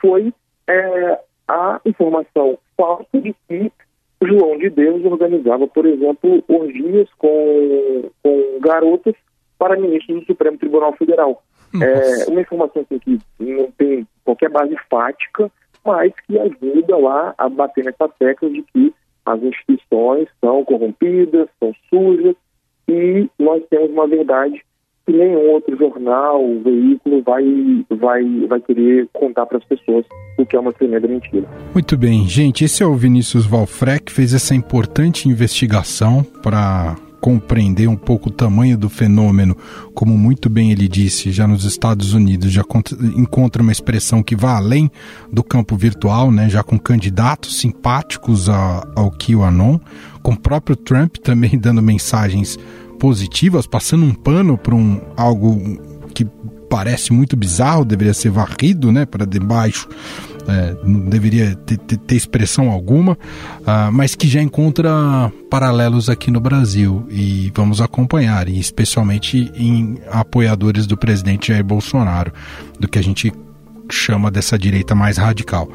foi 0.00 0.32
é, 0.68 1.18
a 1.48 1.80
informação 1.84 2.58
falsa 2.76 3.20
de 3.20 3.34
que 3.48 3.72
João 4.22 4.58
de 4.58 4.70
Deus 4.70 5.04
organizava, 5.04 5.66
por 5.66 5.86
exemplo, 5.86 6.42
orgias 6.48 7.08
com, 7.18 8.10
com 8.22 8.60
garotas 8.60 9.14
para 9.58 9.76
ministros 9.76 10.20
do 10.20 10.26
Supremo 10.26 10.58
Tribunal 10.58 10.92
Federal. 10.92 11.42
É 11.74 12.30
uma 12.30 12.40
informação 12.40 12.82
assim, 12.82 12.98
que 12.98 13.20
não 13.40 13.70
tem 13.72 14.06
qualquer 14.24 14.50
base 14.50 14.76
fática, 14.90 15.50
mas 15.84 16.12
que 16.26 16.38
ajuda 16.38 16.96
lá 16.96 17.34
a 17.38 17.48
bater 17.48 17.84
nessa 17.84 18.08
tecla 18.18 18.50
de 18.50 18.62
que 18.62 18.94
as 19.24 19.42
instituições 19.42 20.28
são 20.40 20.64
corrompidas, 20.64 21.48
são 21.60 21.72
sujas, 21.90 22.34
e 22.88 23.28
nós 23.38 23.62
temos 23.68 23.90
uma 23.90 24.06
verdade 24.06 24.62
que 25.06 25.12
nenhum 25.12 25.50
outro 25.52 25.76
jornal, 25.76 26.42
veículo 26.62 27.22
vai, 27.22 27.44
vai, 27.90 28.24
vai 28.46 28.60
querer 28.60 29.08
contar 29.12 29.46
para 29.46 29.58
as 29.58 29.64
pessoas, 29.64 30.04
o 30.38 30.44
que 30.44 30.54
é 30.54 30.60
uma 30.60 30.72
tremenda 30.72 31.08
mentira. 31.08 31.46
Muito 31.72 31.96
bem, 31.96 32.26
gente, 32.26 32.64
esse 32.64 32.82
é 32.82 32.86
o 32.86 32.94
Vinícius 32.94 33.46
Valfrec, 33.46 34.04
que 34.04 34.12
fez 34.12 34.34
essa 34.34 34.54
importante 34.54 35.28
investigação 35.28 36.22
para 36.42 36.96
compreender 37.20 37.88
um 37.88 37.96
pouco 37.96 38.28
o 38.28 38.32
tamanho 38.32 38.76
do 38.76 38.88
fenômeno, 38.88 39.56
como 39.94 40.16
muito 40.16 40.48
bem 40.48 40.70
ele 40.70 40.88
disse, 40.88 41.30
já 41.32 41.46
nos 41.46 41.64
Estados 41.64 42.12
Unidos 42.12 42.52
já 42.52 42.64
encontra 43.16 43.62
uma 43.62 43.72
expressão 43.72 44.22
que 44.22 44.36
vai 44.36 44.54
além 44.54 44.90
do 45.32 45.42
campo 45.42 45.76
virtual, 45.76 46.30
né, 46.30 46.48
já 46.48 46.62
com 46.62 46.78
candidatos 46.78 47.58
simpáticos 47.58 48.48
ao 48.48 49.10
QAnon, 49.10 49.78
com 50.22 50.32
o 50.32 50.38
próprio 50.38 50.76
Trump 50.76 51.16
também 51.22 51.58
dando 51.58 51.82
mensagens 51.82 52.58
positivas, 52.98 53.66
passando 53.66 54.04
um 54.04 54.14
pano 54.14 54.56
para 54.56 54.74
um 54.74 55.00
algo 55.16 55.78
que 56.14 56.26
parece 56.68 57.12
muito 57.12 57.36
bizarro, 57.36 57.84
deveria 57.84 58.14
ser 58.14 58.30
varrido, 58.30 58.92
né, 58.92 59.06
para 59.06 59.24
debaixo, 59.24 59.88
é, 60.48 60.74
não 60.82 61.00
deveria 61.00 61.54
ter, 61.54 61.76
ter, 61.76 62.14
expressão 62.14 62.70
alguma, 62.70 63.12
uh, 63.12 63.92
mas 63.92 64.14
que 64.14 64.26
já 64.26 64.40
encontra 64.40 64.90
paralelos 65.50 66.08
aqui 66.08 66.30
no 66.30 66.40
Brasil 66.40 67.04
e 67.10 67.52
vamos 67.54 67.80
acompanhar, 67.80 68.48
e 68.48 68.58
especialmente 68.58 69.52
em 69.54 69.98
apoiadores 70.10 70.86
do 70.86 70.96
presidente 70.96 71.48
Jair 71.48 71.64
Bolsonaro, 71.64 72.32
do 72.80 72.88
que 72.88 72.98
a 72.98 73.02
gente 73.02 73.32
chama 73.90 74.30
dessa 74.30 74.58
direita 74.58 74.94
mais 74.94 75.16
radical. 75.18 75.68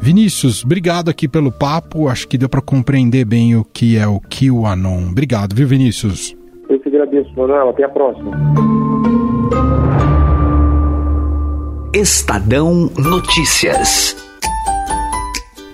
Vinícius, 0.00 0.64
obrigado 0.64 1.08
aqui 1.08 1.28
pelo 1.28 1.52
papo. 1.52 2.08
Acho 2.08 2.26
que 2.26 2.36
deu 2.36 2.48
para 2.48 2.60
compreender 2.60 3.24
bem 3.24 3.54
o 3.54 3.64
que 3.64 3.96
é 3.96 4.06
o 4.06 4.20
QAnon. 4.20 5.10
Obrigado, 5.10 5.54
viu, 5.54 5.66
Vinícius? 5.68 6.36
Eu 6.68 6.78
te 6.80 6.88
agradeço, 6.88 7.30
Manuel. 7.36 7.68
Até 7.68 7.84
a 7.84 7.88
próxima. 7.88 8.32
Estadão 11.94 12.90
Notícias. 12.96 14.16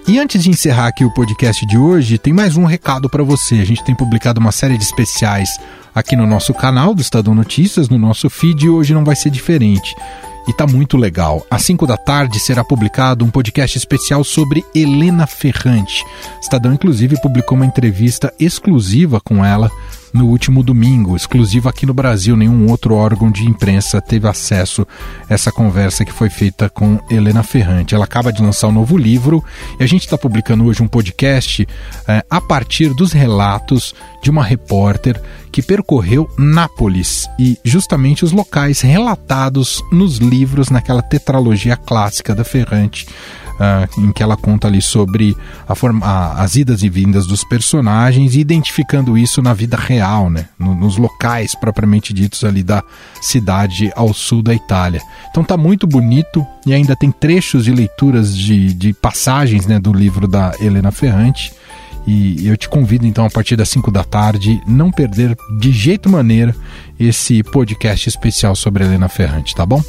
E 0.08 0.18
antes 0.18 0.42
de 0.42 0.50
encerrar 0.50 0.88
aqui 0.88 1.04
o 1.04 1.14
podcast 1.14 1.64
de 1.64 1.78
hoje, 1.78 2.18
tem 2.18 2.32
mais 2.32 2.56
um 2.56 2.64
recado 2.64 3.08
para 3.08 3.22
você. 3.22 3.60
A 3.60 3.64
gente 3.64 3.84
tem 3.84 3.94
publicado 3.94 4.40
uma 4.40 4.50
série 4.50 4.76
de 4.76 4.82
especiais 4.82 5.48
aqui 5.94 6.16
no 6.16 6.26
nosso 6.26 6.52
canal 6.52 6.92
do 6.92 7.00
Estadão 7.00 7.36
Notícias, 7.36 7.88
no 7.88 7.96
nosso 7.96 8.28
feed, 8.28 8.66
e 8.66 8.68
hoje 8.68 8.94
não 8.94 9.04
vai 9.04 9.14
ser 9.14 9.30
diferente 9.30 9.94
e 10.48 10.52
tá 10.52 10.66
muito 10.66 10.96
legal. 10.96 11.46
Às 11.48 11.62
5 11.62 11.86
da 11.86 11.96
tarde 11.96 12.40
será 12.40 12.64
publicado 12.64 13.24
um 13.24 13.30
podcast 13.30 13.78
especial 13.78 14.24
sobre 14.24 14.64
Helena 14.74 15.24
Ferrante. 15.24 16.02
Estadão, 16.42 16.72
inclusive, 16.72 17.20
publicou 17.20 17.54
uma 17.54 17.66
entrevista 17.66 18.34
exclusiva 18.40 19.20
com 19.20 19.44
ela 19.44 19.70
no 20.12 20.26
último 20.26 20.62
domingo, 20.62 21.16
exclusiva 21.16 21.70
aqui 21.70 21.86
no 21.86 21.94
Brasil. 21.94 22.36
Nenhum 22.36 22.68
outro 22.68 22.94
órgão 22.94 23.30
de 23.30 23.44
imprensa 23.44 24.00
teve 24.00 24.26
acesso 24.26 24.86
a 25.28 25.34
essa 25.34 25.52
conversa 25.52 26.04
que 26.04 26.12
foi 26.12 26.30
feita 26.30 26.68
com 26.68 27.00
Helena 27.10 27.42
Ferrante. 27.42 27.94
Ela 27.94 28.04
acaba 28.04 28.32
de 28.32 28.42
lançar 28.42 28.68
um 28.68 28.72
novo 28.72 28.96
livro 28.96 29.44
e 29.78 29.84
a 29.84 29.86
gente 29.86 30.02
está 30.02 30.16
publicando 30.16 30.64
hoje 30.64 30.82
um 30.82 30.88
podcast 30.88 31.66
é, 32.06 32.24
a 32.28 32.40
partir 32.40 32.94
dos 32.94 33.12
relatos 33.12 33.94
de 34.22 34.30
uma 34.30 34.42
repórter 34.42 35.20
que 35.50 35.62
percorreu 35.62 36.28
Nápoles 36.38 37.28
e 37.38 37.58
justamente 37.64 38.24
os 38.24 38.32
locais 38.32 38.80
relatados 38.80 39.82
nos 39.90 40.18
livros 40.18 40.70
naquela 40.70 41.02
tetralogia 41.02 41.76
clássica 41.76 42.34
da 42.34 42.44
Ferrante. 42.44 43.06
Uh, 43.58 44.02
em 44.02 44.12
que 44.12 44.22
ela 44.22 44.36
conta 44.36 44.68
ali 44.68 44.80
sobre 44.80 45.36
a 45.66 45.74
forma, 45.74 46.06
a, 46.06 46.42
as 46.44 46.54
idas 46.54 46.84
e 46.84 46.88
vindas 46.88 47.26
dos 47.26 47.42
personagens 47.42 48.36
e 48.36 48.40
identificando 48.40 49.18
isso 49.18 49.42
na 49.42 49.52
vida 49.52 49.76
real, 49.76 50.30
né? 50.30 50.46
No, 50.56 50.76
nos 50.76 50.96
locais 50.96 51.56
propriamente 51.56 52.12
ditos 52.12 52.44
ali 52.44 52.62
da 52.62 52.84
cidade 53.20 53.90
ao 53.96 54.14
sul 54.14 54.42
da 54.42 54.54
Itália. 54.54 55.00
Então 55.30 55.42
tá 55.42 55.56
muito 55.56 55.88
bonito 55.88 56.46
e 56.64 56.72
ainda 56.72 56.94
tem 56.94 57.10
trechos 57.10 57.64
de 57.64 57.72
leituras 57.72 58.36
de, 58.36 58.72
de 58.74 58.92
passagens 58.92 59.66
né, 59.66 59.80
do 59.80 59.92
livro 59.92 60.28
da 60.28 60.52
Helena 60.60 60.92
Ferrante. 60.92 61.52
E 62.06 62.46
eu 62.46 62.56
te 62.56 62.68
convido 62.68 63.06
então 63.06 63.24
a 63.24 63.30
partir 63.30 63.54
das 63.54 63.68
5 63.68 63.90
da 63.90 64.02
tarde 64.02 64.60
não 64.66 64.90
perder 64.90 65.36
de 65.58 65.72
jeito 65.72 66.08
maneira 66.08 66.54
esse 66.98 67.42
podcast 67.42 68.08
especial 68.08 68.56
sobre 68.56 68.84
Helena 68.84 69.08
Ferrante, 69.08 69.54
tá 69.54 69.66
bom? 69.66 69.82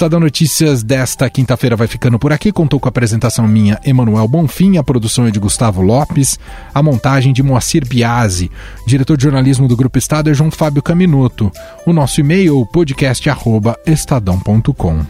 Estadão 0.00 0.18
Notícias 0.18 0.82
desta 0.82 1.28
quinta-feira 1.28 1.76
vai 1.76 1.86
ficando 1.86 2.18
por 2.18 2.32
aqui. 2.32 2.50
Contou 2.50 2.80
com 2.80 2.88
a 2.88 2.90
apresentação 2.90 3.46
minha, 3.46 3.78
Emanuel 3.84 4.26
Bonfim, 4.26 4.78
a 4.78 4.82
produção 4.82 5.26
é 5.26 5.30
de 5.30 5.38
Gustavo 5.38 5.82
Lopes, 5.82 6.38
a 6.72 6.82
montagem 6.82 7.34
de 7.34 7.42
Moacir 7.42 7.86
Biasi. 7.86 8.50
Diretor 8.86 9.18
de 9.18 9.24
jornalismo 9.24 9.68
do 9.68 9.76
Grupo 9.76 9.98
Estado 9.98 10.30
é 10.30 10.34
João 10.34 10.50
Fábio 10.50 10.82
Caminoto. 10.82 11.52
O 11.84 11.92
nosso 11.92 12.18
e-mail, 12.18 12.64
podcast.estadão.com. 12.72 15.04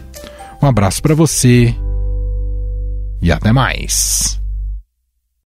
Um 0.61 0.67
abraço 0.67 1.01
para 1.01 1.15
você 1.15 1.73
e 3.21 3.31
até 3.31 3.53
mais. 3.53 4.40